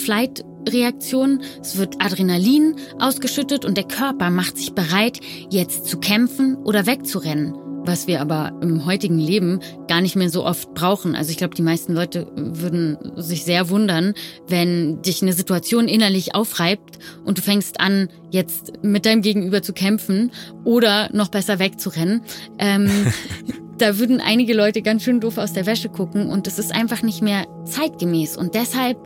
Flight-Reaktion. 0.64 1.42
Es 1.60 1.76
wird 1.76 2.02
Adrenalin 2.02 2.76
ausgeschüttet 2.98 3.64
und 3.64 3.76
der 3.76 3.84
Körper 3.84 4.30
macht 4.30 4.56
sich 4.56 4.74
bereit, 4.74 5.20
jetzt 5.50 5.86
zu 5.86 5.98
kämpfen 5.98 6.56
oder 6.56 6.86
wegzurennen 6.86 7.54
was 7.86 8.06
wir 8.06 8.22
aber 8.22 8.58
im 8.62 8.86
heutigen 8.86 9.18
Leben 9.18 9.60
gar 9.88 10.00
nicht 10.00 10.16
mehr 10.16 10.30
so 10.30 10.46
oft 10.46 10.72
brauchen. 10.72 11.14
Also 11.14 11.30
ich 11.30 11.36
glaube, 11.36 11.54
die 11.54 11.60
meisten 11.60 11.92
Leute 11.92 12.26
würden 12.34 12.96
sich 13.16 13.44
sehr 13.44 13.68
wundern, 13.68 14.14
wenn 14.48 15.02
dich 15.02 15.20
eine 15.20 15.34
Situation 15.34 15.86
innerlich 15.86 16.34
aufreibt 16.34 16.98
und 17.26 17.36
du 17.36 17.42
fängst 17.42 17.80
an, 17.80 18.08
jetzt 18.30 18.82
mit 18.82 19.04
deinem 19.04 19.20
Gegenüber 19.20 19.60
zu 19.60 19.74
kämpfen 19.74 20.32
oder 20.64 21.10
noch 21.12 21.28
besser 21.28 21.58
wegzurennen. 21.58 22.22
Ähm, 22.58 22.88
da 23.78 23.98
würden 23.98 24.20
einige 24.20 24.54
Leute 24.54 24.82
ganz 24.82 25.02
schön 25.02 25.20
doof 25.20 25.38
aus 25.38 25.52
der 25.52 25.66
Wäsche 25.66 25.88
gucken 25.88 26.28
und 26.28 26.46
es 26.46 26.58
ist 26.58 26.74
einfach 26.74 27.02
nicht 27.02 27.22
mehr 27.22 27.46
zeitgemäß. 27.64 28.36
Und 28.36 28.54
deshalb 28.54 28.98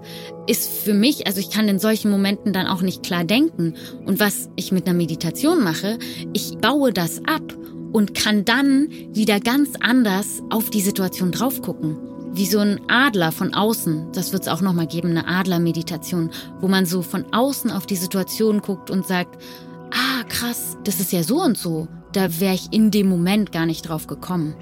ist 0.47 0.71
für 0.71 0.95
mich, 0.95 1.27
also 1.27 1.41
ich 1.41 1.51
kann 1.51 1.69
in 1.69 1.79
solchen 1.79 2.11
Momenten 2.11 2.53
dann 2.53 2.67
auch 2.67 2.83
nicht 2.83 3.03
klar 3.03 3.25
denken. 3.25 3.75
Und 4.05 4.21
was 4.21 4.51
ich 4.57 4.73
mit 4.73 4.87
einer 4.87 4.97
Meditation 4.97 5.63
mache, 5.63 5.99
ich 6.33 6.59
baue 6.59 6.93
das 6.93 7.23
ab 7.25 7.43
und 7.93 8.15
kann 8.15 8.45
dann 8.45 8.89
wieder 9.13 9.41
ganz 9.41 9.71
anders 9.81 10.43
auf 10.51 10.71
die 10.71 10.83
Situation 10.83 11.33
drauf 11.33 11.63
gucken. 11.63 11.97
Wie 12.33 12.47
so 12.47 12.59
ein 12.59 12.81
Adler 12.89 13.33
von 13.33 13.55
außen. 13.55 14.13
Das 14.13 14.33
wird 14.33 14.43
es 14.43 14.49
auch 14.49 14.61
nochmal 14.61 14.87
geben, 14.87 15.11
eine 15.11 15.27
Adlermeditation, 15.27 16.31
wo 16.61 16.69
man 16.69 16.85
so 16.85 17.01
von 17.01 17.25
außen 17.33 17.71
auf 17.71 17.87
die 17.87 17.97
Situation 17.97 18.61
guckt 18.61 18.91
und 18.91 19.07
sagt, 19.07 19.43
ah, 19.91 20.25
krass, 20.29 20.77
das 20.85 21.01
ist 21.01 21.13
ja 21.13 21.23
so 21.23 21.43
und 21.43 21.57
so. 21.57 21.89
Da 22.19 22.41
wäre 22.41 22.55
ich 22.55 22.73
in 22.73 22.91
dem 22.91 23.09
Moment 23.09 23.53
gar 23.53 23.65
nicht 23.65 23.89
drauf 23.89 24.09
gekommen. 24.09 24.57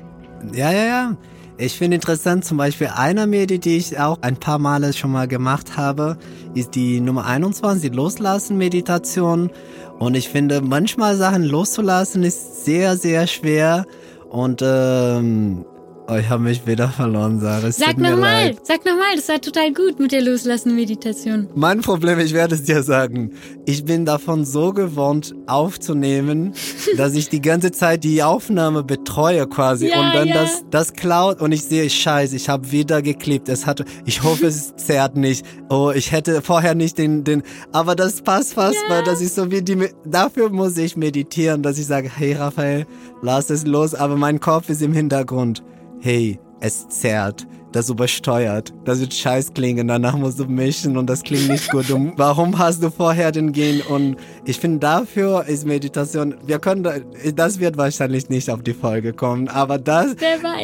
Ja, 0.52 0.70
ja, 0.70 0.84
ja. 0.84 1.16
Ich 1.56 1.78
finde 1.78 1.94
interessant, 1.94 2.44
zum 2.44 2.58
Beispiel 2.58 2.88
einer 2.88 3.26
Medi, 3.26 3.58
die 3.58 3.78
ich 3.78 3.98
auch 3.98 4.18
ein 4.20 4.36
paar 4.36 4.58
Male 4.58 4.92
schon 4.92 5.10
mal 5.10 5.26
gemacht 5.26 5.78
habe, 5.78 6.18
ist 6.52 6.74
die 6.74 7.00
Nummer 7.00 7.24
21, 7.24 7.90
die 7.90 7.96
Loslassen-Meditation. 7.96 9.50
Und 9.98 10.16
ich 10.18 10.28
finde, 10.28 10.60
manchmal 10.60 11.16
Sachen 11.16 11.44
loszulassen 11.44 12.24
ist 12.24 12.66
sehr, 12.66 12.98
sehr 12.98 13.26
schwer. 13.26 13.86
Und 14.28 14.60
ähm, 14.62 15.64
Oh, 16.08 16.14
ich 16.14 16.28
habe 16.28 16.44
mich 16.44 16.64
wieder 16.64 16.88
verloren, 16.88 17.40
Sarah. 17.40 17.66
Es 17.66 17.78
sag 17.78 17.98
nochmal, 17.98 18.54
sag 18.62 18.84
nochmal, 18.84 19.16
das 19.16 19.28
war 19.28 19.40
total 19.40 19.72
gut 19.72 19.98
mit 19.98 20.12
der 20.12 20.22
loslassenden 20.22 20.78
Meditation. 20.78 21.48
Mein 21.56 21.80
Problem, 21.80 22.20
ich 22.20 22.32
werde 22.32 22.54
es 22.54 22.62
dir 22.62 22.84
sagen, 22.84 23.32
ich 23.64 23.84
bin 23.84 24.04
davon 24.04 24.44
so 24.44 24.72
gewohnt 24.72 25.34
aufzunehmen, 25.48 26.54
dass 26.96 27.14
ich 27.14 27.28
die 27.28 27.40
ganze 27.40 27.72
Zeit 27.72 28.04
die 28.04 28.22
Aufnahme 28.22 28.84
betreue 28.84 29.48
quasi 29.48 29.88
ja, 29.88 29.98
und 29.98 30.14
dann 30.14 30.28
ja. 30.28 30.42
das, 30.42 30.64
das 30.70 30.92
klaut 30.92 31.40
und 31.40 31.50
ich 31.50 31.64
sehe, 31.64 31.90
scheiße, 31.90 32.36
ich 32.36 32.48
habe 32.48 32.70
wieder 32.70 33.02
geklebt. 33.02 33.48
Es 33.48 33.66
hat, 33.66 33.84
ich 34.04 34.22
hoffe, 34.22 34.46
es 34.46 34.76
zerrt 34.76 35.16
nicht. 35.16 35.44
Oh, 35.70 35.90
ich 35.92 36.12
hätte 36.12 36.40
vorher 36.40 36.76
nicht 36.76 36.98
den, 36.98 37.24
den, 37.24 37.42
aber 37.72 37.96
das 37.96 38.22
passt 38.22 38.54
fast, 38.54 38.78
ja. 38.88 38.94
weil 38.94 39.02
das 39.02 39.20
ist 39.20 39.34
so 39.34 39.50
wie 39.50 39.60
die, 39.60 39.88
dafür 40.04 40.50
muss 40.50 40.78
ich 40.78 40.96
meditieren, 40.96 41.64
dass 41.64 41.78
ich 41.78 41.86
sage, 41.86 42.08
hey 42.14 42.34
Raphael, 42.34 42.86
lass 43.22 43.50
es 43.50 43.66
los, 43.66 43.96
aber 43.96 44.14
mein 44.14 44.38
Kopf 44.38 44.68
ist 44.68 44.82
im 44.82 44.92
Hintergrund 44.92 45.64
hey, 46.00 46.38
es 46.60 46.88
zerrt, 46.88 47.46
das 47.72 47.90
übersteuert, 47.90 48.72
das 48.84 49.00
wird 49.00 49.12
scheiß 49.12 49.52
klingen, 49.52 49.88
danach 49.88 50.16
musst 50.16 50.38
du 50.38 50.46
mischen 50.46 50.96
und 50.96 51.10
das 51.10 51.22
klingt 51.22 51.48
nicht 51.48 51.70
gut. 51.70 51.90
Und 51.90 52.14
warum 52.16 52.58
hast 52.58 52.82
du 52.82 52.90
vorher 52.90 53.32
den 53.32 53.52
Gen? 53.52 53.82
Und 53.82 54.16
ich 54.44 54.58
finde, 54.58 54.78
dafür 54.78 55.44
ist 55.46 55.66
Meditation, 55.66 56.34
wir 56.46 56.58
können, 56.58 56.86
das 57.34 57.60
wird 57.60 57.76
wahrscheinlich 57.76 58.28
nicht 58.30 58.50
auf 58.50 58.62
die 58.62 58.72
Folge 58.72 59.12
kommen, 59.12 59.48
aber 59.48 59.78
das, 59.78 60.16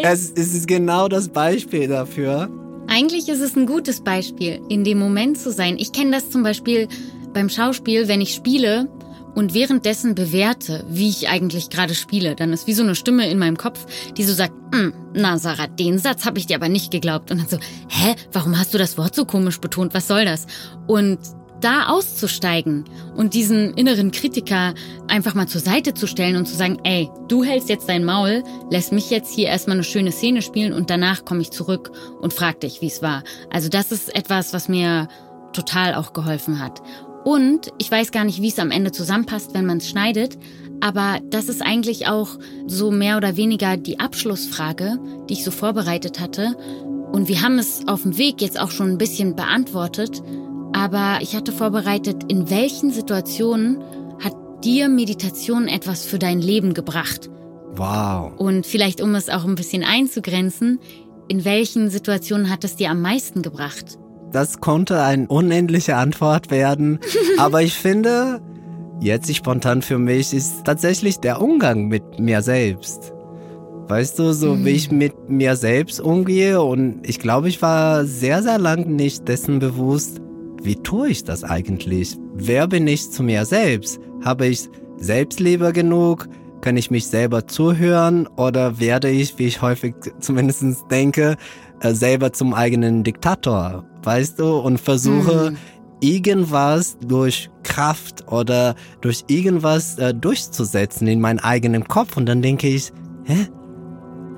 es, 0.03 0.33
es 0.35 0.55
ist 0.55 0.67
genau 0.67 1.09
das 1.09 1.29
Beispiel 1.29 1.89
dafür. 1.89 2.49
Eigentlich 2.89 3.29
ist 3.29 3.41
es 3.41 3.57
ein 3.57 3.67
gutes 3.67 4.01
Beispiel, 4.01 4.61
in 4.69 4.85
dem 4.85 4.99
Moment 4.99 5.39
zu 5.39 5.53
sein. 5.53 5.77
Ich 5.79 5.93
kenne 5.93 6.13
das 6.13 6.31
zum 6.31 6.43
Beispiel 6.43 6.89
beim 7.33 7.49
Schauspiel, 7.49 8.09
wenn 8.09 8.21
ich 8.21 8.35
spiele, 8.35 8.89
und 9.35 9.55
währenddessen 9.55 10.15
bewerte, 10.15 10.85
wie 10.89 11.09
ich 11.09 11.29
eigentlich 11.29 11.71
gerade 11.71 11.95
spiele, 11.95 12.35
dann 12.35 12.53
ist 12.53 12.67
wie 12.67 12.75
so 12.75 12.83
eine 12.83 12.95
Stimme 12.95 13.29
in 13.31 13.39
meinem 13.39 13.57
Kopf, 13.57 13.87
die 14.17 14.25
so 14.25 14.33
sagt, 14.35 14.53
hm, 14.75 14.93
na 15.15 15.39
Sarah, 15.39 15.67
den 15.67 15.99
Satz 15.99 16.25
habe 16.25 16.39
ich 16.39 16.47
dir 16.47 16.57
aber 16.57 16.69
nicht 16.69 16.91
geglaubt. 16.91 17.31
Und 17.31 17.39
dann 17.39 17.49
so, 17.49 17.59
hä, 17.89 18.15
warum 18.33 18.59
hast 18.59 18.75
du 18.75 18.79
das 18.79 18.99
Wort 18.99 19.15
so 19.15 19.25
komisch 19.25 19.61
betont? 19.61 19.95
Was 19.95 20.09
soll 20.09 20.25
das? 20.25 20.47
Und 20.87 21.19
da 21.63 21.87
auszusteigen 21.87 22.85
und 23.15 23.35
diesen 23.35 23.75
inneren 23.75 24.11
Kritiker 24.11 24.75
einfach 25.09 25.35
mal 25.35 25.47
zur 25.47 25.61
Seite 25.61 25.95
zu 25.95 26.07
stellen 26.07 26.37
und 26.37 26.47
zu 26.47 26.57
sagen, 26.57 26.79
ey, 26.83 27.09
du 27.29 27.45
hältst 27.45 27.69
jetzt 27.69 27.89
dein 27.89 28.05
Maul, 28.05 28.43
lässt 28.71 28.93
mich 28.93 29.11
jetzt 29.11 29.33
hier 29.33 29.47
erstmal 29.47 29.77
eine 29.77 29.85
schöne 29.85 30.13
Szene 30.13 30.43
spielen 30.43 30.73
und 30.73 30.91
danach 30.91 31.25
komme 31.25 31.41
ich 31.41 31.53
zurück 31.53 31.93
und 32.21 32.33
frag 32.33 32.61
dich, 32.61 32.81
wie 32.81 32.89
es 32.89 33.01
war. 33.01 33.23
Also 33.51 33.69
das 33.69 33.93
ist 33.93 34.15
etwas, 34.15 34.53
was 34.53 34.69
mir 34.69 35.09
total 35.53 35.95
auch 35.95 36.13
geholfen 36.13 36.59
hat. 36.59 36.83
Und 37.25 37.73
ich 37.79 37.91
weiß 37.91 38.11
gar 38.11 38.25
nicht, 38.25 38.43
wie 38.43 38.49
es 38.49 38.59
am 38.59 38.71
Ende 38.71 38.93
zusammenpasst, 38.93 39.55
wenn 39.55 39.67
man 39.67 39.79
es 39.79 39.89
schneidet, 39.89 40.39
aber 40.81 41.21
das 41.31 41.49
ist 41.49 41.63
eigentlich 41.63 42.09
auch 42.09 42.39
so 42.67 42.91
mehr 42.91 43.17
oder 43.17 43.37
weniger 43.37 43.77
die 43.77 44.01
Abschlussfrage, 44.01 44.99
die 45.29 45.35
ich 45.35 45.45
so 45.45 45.53
vorbereitet 45.53 46.19
hatte. 46.19 46.57
Und 47.13 47.29
wir 47.29 47.43
haben 47.43 47.59
es 47.59 47.87
auf 47.87 48.03
dem 48.03 48.19
Weg 48.19 48.43
jetzt 48.43 48.59
auch 48.59 48.73
schon 48.73 48.91
ein 48.91 48.99
bisschen 48.99 49.37
beantwortet, 49.37 50.23
aber 50.73 51.19
ich 51.21 51.37
hatte 51.37 51.53
vorbereitet, 51.53 52.25
in 52.29 52.51
welchen 52.51 52.91
Situationen 52.91 53.79
hat 54.19 54.35
dir 54.65 54.89
Meditation 54.89 55.69
etwas 55.69 56.05
für 56.05 56.19
dein 56.19 56.41
Leben 56.41 56.75
gebracht? 56.75 57.31
Wow. 57.77 58.33
Und 58.39 58.67
vielleicht, 58.67 59.01
um 59.01 59.15
es 59.15 59.29
auch 59.29 59.45
ein 59.45 59.55
bisschen 59.55 59.85
einzugrenzen, 59.85 60.81
in 61.29 61.45
welchen 61.45 61.91
Situationen 61.91 62.51
hat 62.51 62.65
es 62.65 62.77
dir 62.77 62.91
am 62.91 63.01
meisten 63.01 63.43
gebracht? 63.43 63.99
Das 64.33 64.61
konnte 64.61 65.03
eine 65.03 65.29
unendliche 65.29 65.97
Antwort 65.97 66.51
werden. 66.51 66.99
Aber 67.39 67.63
ich 67.63 67.75
finde, 67.75 68.41
jetzt 69.01 69.35
spontan 69.35 69.83
für 69.83 69.99
mich 69.99 70.33
ist 70.33 70.65
tatsächlich 70.65 71.19
der 71.19 71.41
Umgang 71.41 71.89
mit 71.89 72.19
mir 72.19 72.43
selbst. 72.43 73.13
Weißt 73.89 74.19
du, 74.19 74.33
so 74.33 74.55
mhm. 74.55 74.65
wie 74.65 74.71
ich 74.71 74.91
mit 74.91 75.29
mir 75.29 75.55
selbst 75.57 76.01
umgehe 76.01 76.63
und 76.63 77.01
ich 77.07 77.19
glaube, 77.19 77.49
ich 77.49 77.61
war 77.61 78.07
sehr, 78.07 78.43
sehr 78.43 78.59
lang 78.59 78.97
nicht 78.97 79.29
dessen 79.29 79.59
bewusst, 79.59 80.21
wie 80.63 80.77
tue 80.77 81.09
ich 81.09 81.25
das 81.25 81.45
eigentlich? 81.45 82.17
Wer 82.35 82.69
bin 82.69 82.87
ich 82.87 83.11
zu 83.11 83.23
mir 83.23 83.45
selbst? 83.45 84.01
Habe 84.25 84.47
ich 84.47 84.69
Selbstliebe 84.97 85.73
genug? 85.73 86.29
Kann 86.61 86.77
ich 86.77 86.91
mich 86.93 87.09
selber 87.09 87.49
zuhören 87.49 88.29
oder 88.37 88.79
werde 88.79 89.11
ich, 89.11 89.39
wie 89.39 89.47
ich 89.47 89.61
häufig 89.61 89.95
zumindest 90.21 90.65
denke, 90.91 91.37
äh, 91.81 91.93
selber 91.93 92.33
zum 92.33 92.55
eigenen 92.55 93.03
Diktator, 93.03 93.85
weißt 94.03 94.39
du, 94.39 94.59
und 94.59 94.79
versuche 94.79 95.53
mhm. 95.53 95.57
irgendwas 96.01 96.97
durch 97.07 97.51
Kraft 97.63 98.31
oder 98.31 98.75
durch 99.01 99.25
irgendwas 99.29 99.99
äh, 99.99 100.15
durchzusetzen 100.15 101.07
in 101.07 101.21
meinen 101.21 101.39
eigenen 101.39 101.89
Kopf 101.89 102.17
und 102.17 102.27
dann 102.27 102.43
denke 102.43 102.69
ich, 102.69 102.93
hä? 103.25 103.49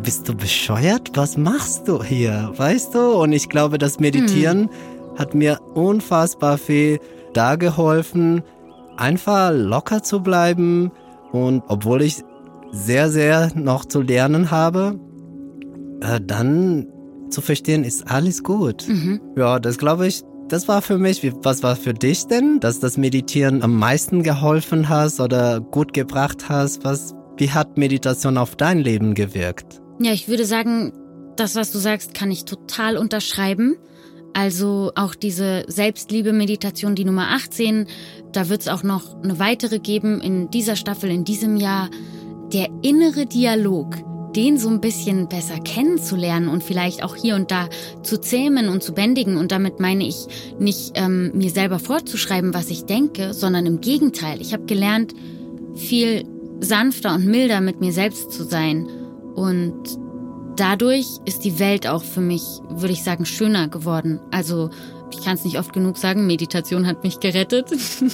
Bist 0.02 0.28
du 0.28 0.34
bescheuert? 0.34 1.12
Was 1.14 1.38
machst 1.38 1.88
du 1.88 2.02
hier? 2.02 2.52
Weißt 2.56 2.94
du? 2.94 3.14
Und 3.14 3.32
ich 3.32 3.48
glaube, 3.48 3.78
das 3.78 4.00
Meditieren 4.00 4.62
mhm. 4.62 5.18
hat 5.18 5.34
mir 5.34 5.60
unfassbar 5.74 6.58
viel 6.58 6.98
da 7.32 7.56
geholfen, 7.56 8.42
einfach 8.96 9.52
locker 9.54 10.02
zu 10.02 10.22
bleiben, 10.22 10.90
und 11.34 11.64
obwohl 11.66 12.02
ich 12.02 12.22
sehr, 12.70 13.10
sehr 13.10 13.50
noch 13.56 13.86
zu 13.86 14.02
lernen 14.02 14.52
habe, 14.52 15.00
äh, 16.00 16.20
dann 16.22 16.86
zu 17.34 17.42
verstehen, 17.42 17.84
ist 17.84 18.08
alles 18.10 18.42
gut. 18.42 18.88
Mhm. 18.88 19.20
Ja, 19.36 19.58
das 19.58 19.78
glaube 19.78 20.06
ich, 20.06 20.22
das 20.48 20.68
war 20.68 20.82
für 20.82 20.98
mich. 20.98 21.20
Was 21.42 21.62
war 21.62 21.76
für 21.76 21.94
dich 21.94 22.26
denn, 22.26 22.60
dass 22.60 22.80
das 22.80 22.96
Meditieren 22.96 23.62
am 23.62 23.76
meisten 23.78 24.22
geholfen 24.22 24.88
hast 24.88 25.20
oder 25.20 25.60
gut 25.60 25.92
gebracht 25.92 26.48
hast? 26.48 26.84
Was, 26.84 27.14
wie 27.36 27.50
hat 27.50 27.76
Meditation 27.78 28.38
auf 28.38 28.56
dein 28.56 28.78
Leben 28.78 29.14
gewirkt? 29.14 29.80
Ja, 30.00 30.12
ich 30.12 30.28
würde 30.28 30.44
sagen, 30.44 30.92
das, 31.36 31.56
was 31.56 31.72
du 31.72 31.78
sagst, 31.78 32.14
kann 32.14 32.30
ich 32.30 32.44
total 32.44 32.96
unterschreiben. 32.96 33.76
Also 34.34 34.92
auch 34.96 35.14
diese 35.14 35.64
Selbstliebe-Meditation, 35.68 36.94
die 36.94 37.04
Nummer 37.04 37.30
18, 37.30 37.86
da 38.32 38.48
wird 38.48 38.62
es 38.62 38.68
auch 38.68 38.82
noch 38.82 39.22
eine 39.22 39.38
weitere 39.38 39.78
geben 39.78 40.20
in 40.20 40.50
dieser 40.50 40.76
Staffel, 40.76 41.10
in 41.10 41.24
diesem 41.24 41.56
Jahr. 41.56 41.88
Der 42.52 42.68
innere 42.82 43.26
Dialog, 43.26 43.96
den 44.36 44.58
so 44.58 44.68
ein 44.68 44.80
bisschen 44.80 45.28
besser 45.28 45.58
kennenzulernen 45.60 46.48
und 46.48 46.62
vielleicht 46.62 47.02
auch 47.02 47.16
hier 47.16 47.34
und 47.34 47.50
da 47.50 47.68
zu 48.02 48.20
zähmen 48.20 48.68
und 48.68 48.82
zu 48.82 48.92
bändigen. 48.92 49.36
Und 49.36 49.52
damit 49.52 49.80
meine 49.80 50.06
ich 50.06 50.26
nicht 50.58 50.92
ähm, 50.94 51.32
mir 51.34 51.50
selber 51.50 51.78
vorzuschreiben, 51.78 52.54
was 52.54 52.70
ich 52.70 52.84
denke, 52.84 53.34
sondern 53.34 53.66
im 53.66 53.80
Gegenteil. 53.80 54.40
Ich 54.40 54.52
habe 54.52 54.64
gelernt, 54.64 55.14
viel 55.74 56.24
sanfter 56.60 57.14
und 57.14 57.26
milder 57.26 57.60
mit 57.60 57.80
mir 57.80 57.92
selbst 57.92 58.32
zu 58.32 58.44
sein. 58.44 58.88
Und 59.34 59.74
dadurch 60.56 61.06
ist 61.24 61.44
die 61.44 61.58
Welt 61.58 61.86
auch 61.86 62.02
für 62.02 62.20
mich, 62.20 62.42
würde 62.70 62.92
ich 62.92 63.02
sagen, 63.02 63.26
schöner 63.26 63.68
geworden. 63.68 64.20
Also 64.30 64.70
ich 65.12 65.24
kann 65.24 65.34
es 65.34 65.44
nicht 65.44 65.58
oft 65.58 65.72
genug 65.72 65.96
sagen, 65.96 66.26
Meditation 66.26 66.86
hat 66.86 67.04
mich 67.04 67.20
gerettet. 67.20 67.70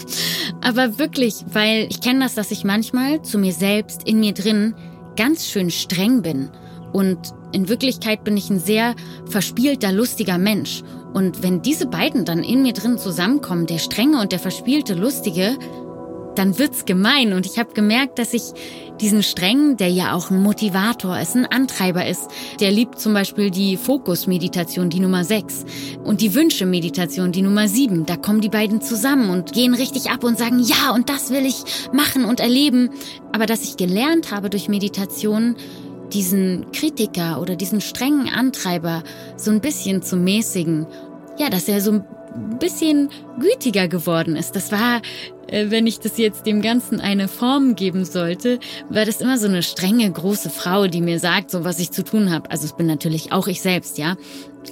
Aber 0.61 0.99
wirklich, 0.99 1.45
weil 1.53 1.87
ich 1.91 2.01
kenne 2.01 2.21
das, 2.21 2.35
dass 2.35 2.51
ich 2.51 2.65
manchmal 2.65 3.23
zu 3.23 3.39
mir 3.39 3.53
selbst, 3.53 4.07
in 4.07 4.21
mir 4.21 4.33
drin, 4.33 4.75
ganz 5.21 5.45
schön 5.45 5.71
streng 5.71 6.23
bin. 6.23 6.49
Und 6.95 7.19
in 7.53 7.69
Wirklichkeit 7.69 8.25
bin 8.25 8.39
ich 8.39 8.49
ein 8.49 8.59
sehr 8.59 8.95
verspielter, 9.27 9.93
lustiger 9.93 10.39
Mensch. 10.39 10.83
Und 11.13 11.43
wenn 11.43 11.61
diese 11.61 11.85
beiden 11.85 12.25
dann 12.25 12.43
in 12.43 12.63
mir 12.63 12.73
drin 12.73 12.97
zusammenkommen, 12.97 13.67
der 13.67 13.77
strenge 13.77 14.19
und 14.19 14.33
der 14.33 14.39
verspielte, 14.39 14.95
lustige, 14.95 15.59
dann 16.40 16.59
wird's 16.59 16.87
gemein. 16.87 17.35
Und 17.35 17.44
ich 17.44 17.59
habe 17.59 17.74
gemerkt, 17.74 18.18
dass 18.18 18.33
ich 18.33 18.42
diesen 18.98 19.22
Strengen, 19.22 19.76
der 19.76 19.88
ja 19.88 20.14
auch 20.14 20.31
ein 20.31 20.42
Motivator 20.42 21.18
ist, 21.20 21.37
ein 21.37 21.44
Antreiber 21.44 22.07
ist, 22.07 22.29
der 22.61 22.70
liebt 22.70 22.98
zum 22.98 23.12
Beispiel 23.12 23.50
die 23.50 23.76
Fokus-Meditation, 23.76 24.88
die 24.88 25.00
Nummer 25.00 25.22
6 25.22 25.66
und 26.03 26.22
die 26.22 26.35
Wünsche-Meditation, 26.35 27.33
die 27.33 27.42
Nummer 27.42 27.68
7. 27.68 28.07
Da 28.07 28.16
kommen 28.16 28.40
die 28.40 28.48
beiden 28.48 28.81
zusammen 28.81 29.29
und 29.29 29.53
gehen 29.53 29.74
richtig 29.74 30.11
ab 30.11 30.24
und 30.24 30.38
sagen, 30.38 30.61
ja, 30.61 30.92
und 30.94 31.11
das 31.11 31.31
will 31.31 31.44
ich 31.44 31.62
machen 31.92 32.24
und 32.24 32.40
erleben. 32.40 32.88
Aber 33.33 33.44
dass 33.44 33.62
ich 33.62 33.76
gelernt 33.76 34.33
habe 34.33 34.48
durch 34.48 34.68
Meditation, 34.68 35.57
diesen 36.11 36.72
Kritiker 36.72 37.40
oder 37.40 37.55
diesen 37.55 37.83
strengen 37.83 38.29
Antreiber 38.29 39.03
so 39.37 39.50
ein 39.50 39.61
bisschen 39.61 40.03
zu 40.03 40.16
mäßigen. 40.16 40.87
Ja, 41.38 41.50
dass 41.50 41.68
er 41.68 41.81
so 41.81 41.92
ein 41.92 42.05
bisschen 42.59 43.09
gütiger 43.38 43.88
geworden 43.88 44.37
ist. 44.37 44.57
Das 44.57 44.73
war 44.73 45.01
äh, 45.51 45.71
wenn 45.71 45.87
ich 45.87 46.01
das 46.01 46.19
jetzt 46.19 46.47
dem 46.47 46.62
Ganzen 46.62 47.01
eine 47.01 47.29
Form 47.29 47.75
geben 47.75 48.05
sollte, 48.05 48.59
war 48.88 49.05
das 49.05 49.21
immer 49.21 49.38
so 49.38 49.49
eine 49.49 49.62
strenge, 49.62 50.11
große 50.11 50.51
Frau, 50.51 50.87
die 50.87 51.01
mir 51.01 51.19
sagt, 51.19 51.51
so 51.51 51.64
was 51.64 51.79
ich 51.79 51.90
zu 51.90 52.05
tun 52.05 52.31
habe. 52.31 52.51
Also 52.51 52.66
es 52.66 52.73
bin 52.77 52.87
natürlich 52.87 53.33
auch 53.33 53.49
ich 53.49 53.61
selbst, 53.61 53.99
ja. 53.99 54.16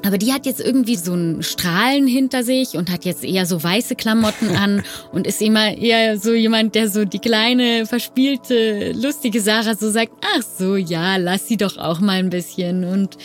Aber 0.04 0.18
die 0.18 0.32
hat 0.34 0.44
jetzt 0.44 0.60
irgendwie 0.60 0.96
so 0.96 1.14
ein 1.14 1.42
Strahlen 1.42 2.06
hinter 2.06 2.44
sich 2.44 2.74
und 2.74 2.90
hat 2.90 3.06
jetzt 3.06 3.24
eher 3.24 3.46
so 3.46 3.62
weiße 3.62 3.96
Klamotten 3.96 4.50
an 4.54 4.82
und 5.12 5.26
ist 5.26 5.40
immer 5.40 5.76
eher 5.76 6.18
so 6.18 6.34
jemand, 6.34 6.74
der 6.74 6.88
so 6.88 7.04
die 7.04 7.18
kleine, 7.18 7.86
verspielte, 7.86 8.92
lustige 8.92 9.40
Sarah 9.40 9.74
so 9.74 9.90
sagt, 9.90 10.12
ach 10.36 10.42
so, 10.42 10.76
ja, 10.76 11.16
lass 11.16 11.48
sie 11.48 11.56
doch 11.56 11.78
auch 11.78 12.00
mal 12.00 12.18
ein 12.18 12.30
bisschen. 12.30 12.84
Und 12.84 13.16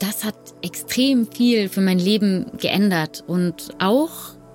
das 0.00 0.24
hat 0.24 0.34
extrem 0.62 1.30
viel 1.30 1.68
für 1.68 1.80
mein 1.80 1.98
Leben 1.98 2.46
geändert 2.58 3.22
und 3.26 3.74
auch 3.78 4.10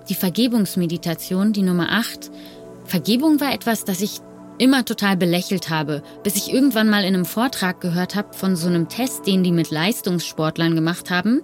die 0.08 0.14
Vergebungsmeditation, 0.14 1.52
die 1.52 1.62
Nummer 1.62 1.90
8. 1.90 2.30
Vergebung 2.84 3.40
war 3.40 3.52
etwas, 3.52 3.84
das 3.84 4.00
ich 4.00 4.20
immer 4.58 4.84
total 4.84 5.16
belächelt 5.16 5.70
habe, 5.70 6.02
bis 6.22 6.36
ich 6.36 6.52
irgendwann 6.52 6.88
mal 6.88 7.04
in 7.04 7.14
einem 7.14 7.24
Vortrag 7.24 7.80
gehört 7.80 8.14
habe 8.14 8.34
von 8.34 8.56
so 8.56 8.68
einem 8.68 8.88
Test, 8.88 9.26
den 9.26 9.42
die 9.42 9.52
mit 9.52 9.70
Leistungssportlern 9.70 10.74
gemacht 10.74 11.10
haben. 11.10 11.42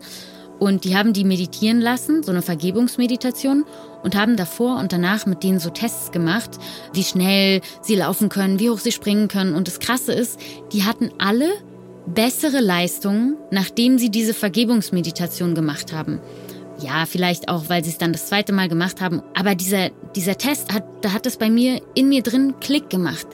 Und 0.58 0.84
die 0.84 0.96
haben 0.96 1.12
die 1.12 1.24
meditieren 1.24 1.80
lassen, 1.80 2.22
so 2.22 2.30
eine 2.30 2.42
Vergebungsmeditation, 2.42 3.64
und 4.04 4.14
haben 4.14 4.36
davor 4.36 4.78
und 4.78 4.92
danach 4.92 5.26
mit 5.26 5.42
denen 5.42 5.58
so 5.58 5.70
Tests 5.70 6.12
gemacht, 6.12 6.50
wie 6.92 7.04
schnell 7.04 7.60
sie 7.82 7.96
laufen 7.96 8.28
können, 8.28 8.58
wie 8.60 8.70
hoch 8.70 8.78
sie 8.78 8.92
springen 8.92 9.28
können. 9.28 9.54
Und 9.54 9.66
das 9.66 9.80
Krasse 9.80 10.12
ist, 10.12 10.38
die 10.72 10.84
hatten 10.84 11.10
alle 11.18 11.50
bessere 12.06 12.60
Leistungen, 12.60 13.36
nachdem 13.50 13.98
sie 13.98 14.10
diese 14.10 14.34
Vergebungsmeditation 14.34 15.54
gemacht 15.54 15.92
haben. 15.92 16.20
Ja, 16.80 17.06
vielleicht 17.06 17.48
auch, 17.48 17.68
weil 17.68 17.84
sie 17.84 17.90
es 17.90 17.98
dann 17.98 18.12
das 18.12 18.26
zweite 18.26 18.52
Mal 18.52 18.68
gemacht 18.68 19.00
haben. 19.00 19.22
Aber 19.34 19.54
dieser, 19.54 19.90
dieser 20.16 20.36
Test 20.36 20.72
hat, 20.72 20.84
da 21.02 21.12
hat 21.12 21.26
es 21.26 21.36
bei 21.36 21.48
mir 21.48 21.80
in 21.94 22.08
mir 22.08 22.22
drin 22.22 22.54
Klick 22.60 22.90
gemacht. 22.90 23.26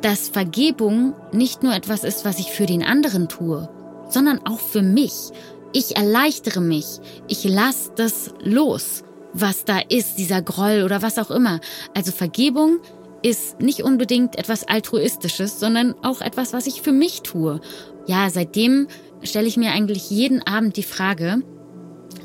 Dass 0.00 0.28
Vergebung 0.28 1.14
nicht 1.30 1.62
nur 1.62 1.74
etwas 1.74 2.02
ist, 2.02 2.24
was 2.24 2.40
ich 2.40 2.50
für 2.50 2.66
den 2.66 2.82
anderen 2.82 3.28
tue, 3.28 3.68
sondern 4.08 4.44
auch 4.46 4.58
für 4.58 4.82
mich. 4.82 5.30
Ich 5.72 5.96
erleichtere 5.96 6.60
mich. 6.60 6.86
Ich 7.28 7.44
lasse 7.44 7.92
das 7.94 8.34
los, 8.42 9.04
was 9.32 9.64
da 9.64 9.78
ist, 9.88 10.18
dieser 10.18 10.42
Groll 10.42 10.82
oder 10.84 11.02
was 11.02 11.18
auch 11.18 11.30
immer. 11.30 11.60
Also 11.94 12.10
Vergebung 12.10 12.80
ist 13.22 13.60
nicht 13.60 13.82
unbedingt 13.82 14.36
etwas 14.36 14.66
Altruistisches, 14.66 15.60
sondern 15.60 15.94
auch 16.02 16.20
etwas, 16.20 16.52
was 16.52 16.66
ich 16.66 16.82
für 16.82 16.92
mich 16.92 17.22
tue. 17.22 17.60
Ja, 18.06 18.30
seitdem 18.30 18.88
stelle 19.22 19.46
ich 19.46 19.56
mir 19.56 19.72
eigentlich 19.72 20.10
jeden 20.10 20.44
Abend 20.44 20.76
die 20.76 20.82
Frage, 20.82 21.42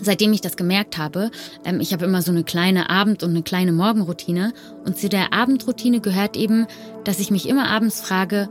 seitdem 0.01 0.33
ich 0.33 0.41
das 0.41 0.57
gemerkt 0.57 0.97
habe, 0.97 1.31
ähm, 1.65 1.79
ich 1.79 1.93
habe 1.93 2.05
immer 2.05 2.21
so 2.21 2.31
eine 2.31 2.43
kleine 2.43 2.89
Abend- 2.89 3.23
und 3.23 3.31
eine 3.31 3.43
kleine 3.43 3.71
Morgenroutine. 3.71 4.53
Und 4.85 4.97
zu 4.97 5.09
der 5.09 5.33
Abendroutine 5.33 6.01
gehört 6.01 6.37
eben, 6.37 6.67
dass 7.03 7.19
ich 7.19 7.31
mich 7.31 7.47
immer 7.47 7.69
abends 7.69 8.01
frage, 8.01 8.49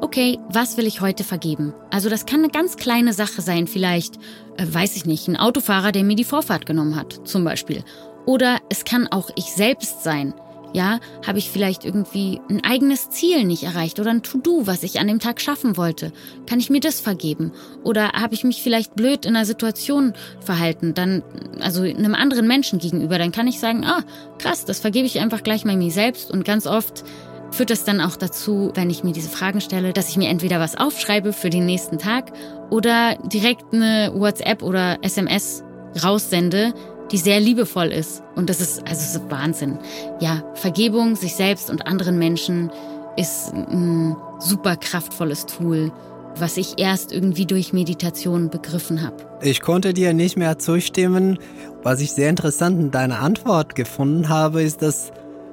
okay, 0.00 0.38
was 0.48 0.76
will 0.76 0.86
ich 0.86 1.00
heute 1.00 1.24
vergeben? 1.24 1.74
Also 1.90 2.08
das 2.08 2.26
kann 2.26 2.40
eine 2.40 2.50
ganz 2.50 2.76
kleine 2.76 3.12
Sache 3.12 3.42
sein, 3.42 3.66
vielleicht, 3.66 4.16
äh, 4.56 4.66
weiß 4.68 4.96
ich 4.96 5.04
nicht, 5.04 5.28
ein 5.28 5.36
Autofahrer, 5.36 5.92
der 5.92 6.04
mir 6.04 6.16
die 6.16 6.24
Vorfahrt 6.24 6.66
genommen 6.66 6.96
hat, 6.96 7.26
zum 7.26 7.44
Beispiel. 7.44 7.84
Oder 8.26 8.58
es 8.68 8.84
kann 8.84 9.08
auch 9.08 9.30
ich 9.36 9.52
selbst 9.52 10.02
sein. 10.02 10.34
Ja, 10.72 11.00
habe 11.26 11.38
ich 11.38 11.50
vielleicht 11.50 11.84
irgendwie 11.84 12.40
ein 12.48 12.62
eigenes 12.64 13.10
Ziel 13.10 13.44
nicht 13.44 13.64
erreicht 13.64 13.98
oder 13.98 14.10
ein 14.10 14.22
To-Do, 14.22 14.66
was 14.66 14.82
ich 14.84 15.00
an 15.00 15.08
dem 15.08 15.18
Tag 15.18 15.40
schaffen 15.40 15.76
wollte? 15.76 16.12
Kann 16.46 16.60
ich 16.60 16.70
mir 16.70 16.80
das 16.80 17.00
vergeben? 17.00 17.52
Oder 17.82 18.12
habe 18.12 18.34
ich 18.34 18.44
mich 18.44 18.62
vielleicht 18.62 18.94
blöd 18.94 19.26
in 19.26 19.34
einer 19.34 19.46
Situation 19.46 20.14
verhalten, 20.40 20.94
dann, 20.94 21.22
also 21.60 21.82
einem 21.82 22.14
anderen 22.14 22.46
Menschen 22.46 22.78
gegenüber, 22.78 23.18
dann 23.18 23.32
kann 23.32 23.48
ich 23.48 23.58
sagen, 23.58 23.84
ah, 23.84 24.04
krass, 24.38 24.64
das 24.64 24.78
vergebe 24.78 25.06
ich 25.06 25.18
einfach 25.18 25.42
gleich 25.42 25.64
mal 25.64 25.76
mir 25.76 25.90
selbst 25.90 26.30
und 26.30 26.44
ganz 26.44 26.66
oft 26.66 27.04
führt 27.50 27.70
das 27.70 27.84
dann 27.84 28.00
auch 28.00 28.16
dazu, 28.16 28.70
wenn 28.74 28.90
ich 28.90 29.02
mir 29.02 29.12
diese 29.12 29.28
Fragen 29.28 29.60
stelle, 29.60 29.92
dass 29.92 30.08
ich 30.08 30.16
mir 30.16 30.28
entweder 30.28 30.60
was 30.60 30.76
aufschreibe 30.76 31.32
für 31.32 31.50
den 31.50 31.66
nächsten 31.66 31.98
Tag 31.98 32.32
oder 32.70 33.16
direkt 33.24 33.72
eine 33.72 34.12
WhatsApp 34.14 34.62
oder 34.62 34.98
SMS 35.02 35.64
raussende, 36.02 36.72
die 37.10 37.18
sehr 37.18 37.40
liebevoll 37.40 37.88
ist. 37.88 38.22
Und 38.36 38.50
das 38.50 38.60
ist, 38.60 38.80
also 38.80 38.92
das 39.00 39.14
ist 39.16 39.30
Wahnsinn. 39.30 39.78
Ja, 40.20 40.42
Vergebung 40.54 41.16
sich 41.16 41.34
selbst 41.34 41.70
und 41.70 41.86
anderen 41.86 42.18
Menschen 42.18 42.70
ist 43.16 43.52
ein 43.52 44.16
super 44.38 44.76
kraftvolles 44.76 45.46
Tool, 45.46 45.92
was 46.36 46.56
ich 46.56 46.78
erst 46.78 47.12
irgendwie 47.12 47.46
durch 47.46 47.72
Meditation 47.72 48.50
begriffen 48.50 49.02
habe. 49.02 49.16
Ich 49.42 49.60
konnte 49.60 49.92
dir 49.92 50.12
nicht 50.12 50.36
mehr 50.36 50.58
zustimmen. 50.58 51.38
Was 51.82 52.00
ich 52.00 52.12
sehr 52.12 52.30
interessant 52.30 52.80
in 52.80 52.90
deiner 52.90 53.20
Antwort 53.20 53.74
gefunden 53.74 54.28
habe, 54.28 54.62
ist, 54.62 54.82
dass 54.82 55.10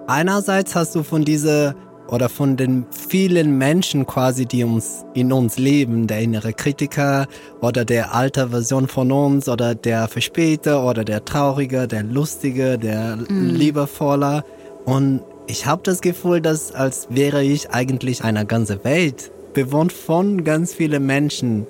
einerseits 0.08 0.76
hast 0.76 0.96
du 0.96 1.04
von 1.04 1.26
dieser 1.26 1.74
oder 2.08 2.30
von 2.30 2.58
den 2.58 2.86
vielen 2.91 3.58
Menschen 3.58 4.06
quasi, 4.06 4.46
die 4.46 4.63
uns 4.63 5.06
in 5.13 5.32
uns 5.32 5.58
leben, 5.58 6.08
der 6.08 6.20
innere 6.20 6.54
Kritiker 6.54 7.28
oder 7.62 7.86
der 7.86 8.15
alte 8.15 8.50
Version 8.50 8.88
von 8.88 9.12
uns 9.12 9.50
oder 9.50 9.76
der 9.76 10.08
Verspäter 10.08 10.86
oder 10.86 11.04
der 11.04 11.26
Traurige, 11.26 11.88
der 11.88 12.04
Lustige, 12.04 12.78
der 12.78 13.17
mm. 13.17 13.50
Liebevoller. 13.56 14.46
Und 14.86 15.22
ich 15.48 15.65
habe 15.65 15.82
das 15.84 16.02
Gefühl, 16.02 16.41
dass 16.41 16.72
als 16.74 17.08
wäre 17.10 17.43
ich 17.43 17.72
eigentlich 17.72 18.24
eine 18.24 18.46
ganze 18.46 18.84
Welt, 18.84 19.32
bewohnt 19.54 19.91
von 19.91 20.43
ganz 20.43 20.74
vielen 20.74 21.06
Menschen. 21.06 21.67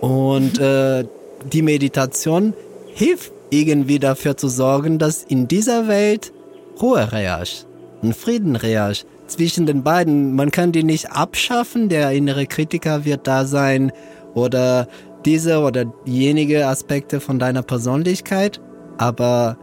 Und 0.00 0.58
äh, 0.60 1.04
die 1.52 1.62
Meditation 1.62 2.54
hilft 2.94 3.32
irgendwie 3.50 3.98
dafür 3.98 4.36
zu 4.36 4.48
sorgen, 4.48 4.98
dass 4.98 5.22
in 5.22 5.48
dieser 5.48 5.88
Welt 5.88 6.32
Ruhe 6.80 7.10
herrscht 7.10 7.66
und 8.02 8.14
Frieden 8.14 8.60
herrscht 8.60 9.06
zwischen 9.34 9.66
den 9.66 9.82
beiden. 9.82 10.34
Man 10.34 10.50
kann 10.50 10.72
die 10.72 10.84
nicht 10.84 11.10
abschaffen, 11.10 11.88
der 11.88 12.12
innere 12.12 12.46
Kritiker 12.46 13.04
wird 13.04 13.26
da 13.26 13.44
sein 13.44 13.92
oder 14.34 14.86
diese 15.24 15.60
oder 15.60 15.86
jenige 16.04 16.66
Aspekte 16.66 17.20
von 17.20 17.38
deiner 17.38 17.62
Persönlichkeit, 17.62 18.60
aber 18.98 19.56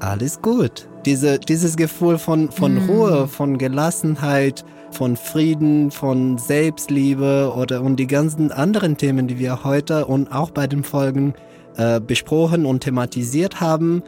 alles 0.00 0.40
gut. 0.40 0.88
Diese, 1.04 1.38
dieses 1.38 1.76
Gefühl 1.76 2.18
von, 2.18 2.50
von 2.50 2.74
mm. 2.74 2.90
Ruhe, 2.90 3.28
von 3.28 3.58
Gelassenheit, 3.58 4.64
von 4.92 5.16
Frieden, 5.16 5.90
von 5.90 6.38
Selbstliebe 6.38 7.52
oder 7.56 7.82
und 7.82 7.96
die 7.96 8.06
ganzen 8.06 8.52
anderen 8.52 8.96
Themen, 8.96 9.26
die 9.26 9.38
wir 9.38 9.64
heute 9.64 10.06
und 10.06 10.32
auch 10.32 10.50
bei 10.50 10.66
den 10.66 10.84
Folgen 10.84 11.34
äh, 11.76 12.00
besprochen 12.00 12.64
und 12.66 12.80
thematisiert 12.80 13.60
haben, 13.60 14.02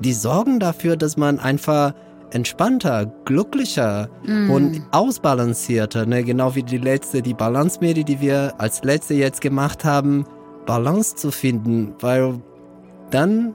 die 0.00 0.12
sorgen 0.12 0.60
dafür, 0.60 0.96
dass 0.96 1.16
man 1.16 1.38
einfach 1.38 1.94
entspannter, 2.34 3.06
glücklicher 3.24 4.08
mm. 4.26 4.50
und 4.50 4.82
ausbalancierter, 4.90 6.04
ne? 6.06 6.24
genau 6.24 6.54
wie 6.54 6.62
die 6.62 6.78
letzte, 6.78 7.22
die 7.22 7.34
Balance-Medi, 7.34 8.04
die 8.04 8.20
wir 8.20 8.54
als 8.58 8.82
letzte 8.82 9.14
jetzt 9.14 9.40
gemacht 9.40 9.84
haben, 9.84 10.26
Balance 10.66 11.14
zu 11.16 11.30
finden, 11.30 11.94
weil 12.00 12.40
dann 13.10 13.54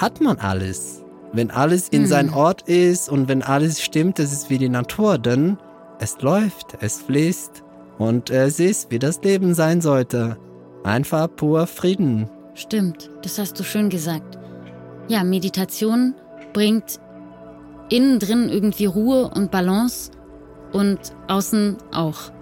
hat 0.00 0.20
man 0.20 0.38
alles. 0.38 1.04
Wenn 1.32 1.50
alles 1.50 1.88
in 1.88 2.04
mm. 2.04 2.06
sein 2.06 2.30
Ort 2.30 2.62
ist 2.62 3.08
und 3.08 3.28
wenn 3.28 3.42
alles 3.42 3.82
stimmt, 3.82 4.18
das 4.18 4.32
ist 4.32 4.50
wie 4.50 4.58
die 4.58 4.68
Natur, 4.68 5.18
dann 5.18 5.58
es 5.98 6.20
läuft, 6.20 6.78
es 6.80 7.02
fließt 7.02 7.62
und 7.98 8.30
es 8.30 8.58
ist, 8.58 8.90
wie 8.90 8.98
das 8.98 9.22
Leben 9.22 9.54
sein 9.54 9.80
sollte. 9.80 10.38
Einfach 10.82 11.28
pur 11.34 11.66
Frieden. 11.66 12.28
Stimmt, 12.54 13.10
das 13.22 13.38
hast 13.38 13.58
du 13.58 13.64
schön 13.64 13.90
gesagt. 13.90 14.38
Ja, 15.08 15.24
Meditation 15.24 16.14
bringt 16.52 17.00
innen 17.94 18.18
drin 18.18 18.48
irgendwie 18.48 18.86
Ruhe 18.86 19.30
und 19.34 19.50
Balance 19.50 20.10
und 20.72 20.98
außen 21.28 21.76
auch. 21.92 22.32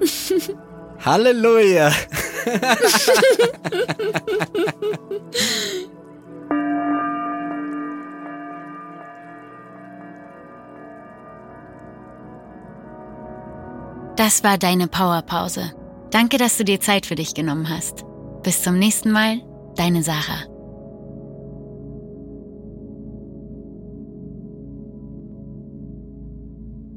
Halleluja! 1.04 1.92
Das 14.16 14.44
war 14.44 14.58
deine 14.58 14.86
Powerpause. 14.86 15.72
Danke, 16.10 16.36
dass 16.36 16.58
du 16.58 16.64
dir 16.64 16.78
Zeit 16.78 17.06
für 17.06 17.14
dich 17.14 17.32
genommen 17.32 17.70
hast. 17.70 18.04
Bis 18.42 18.62
zum 18.62 18.78
nächsten 18.78 19.12
Mal, 19.12 19.40
deine 19.76 20.02
Sarah. 20.02 20.44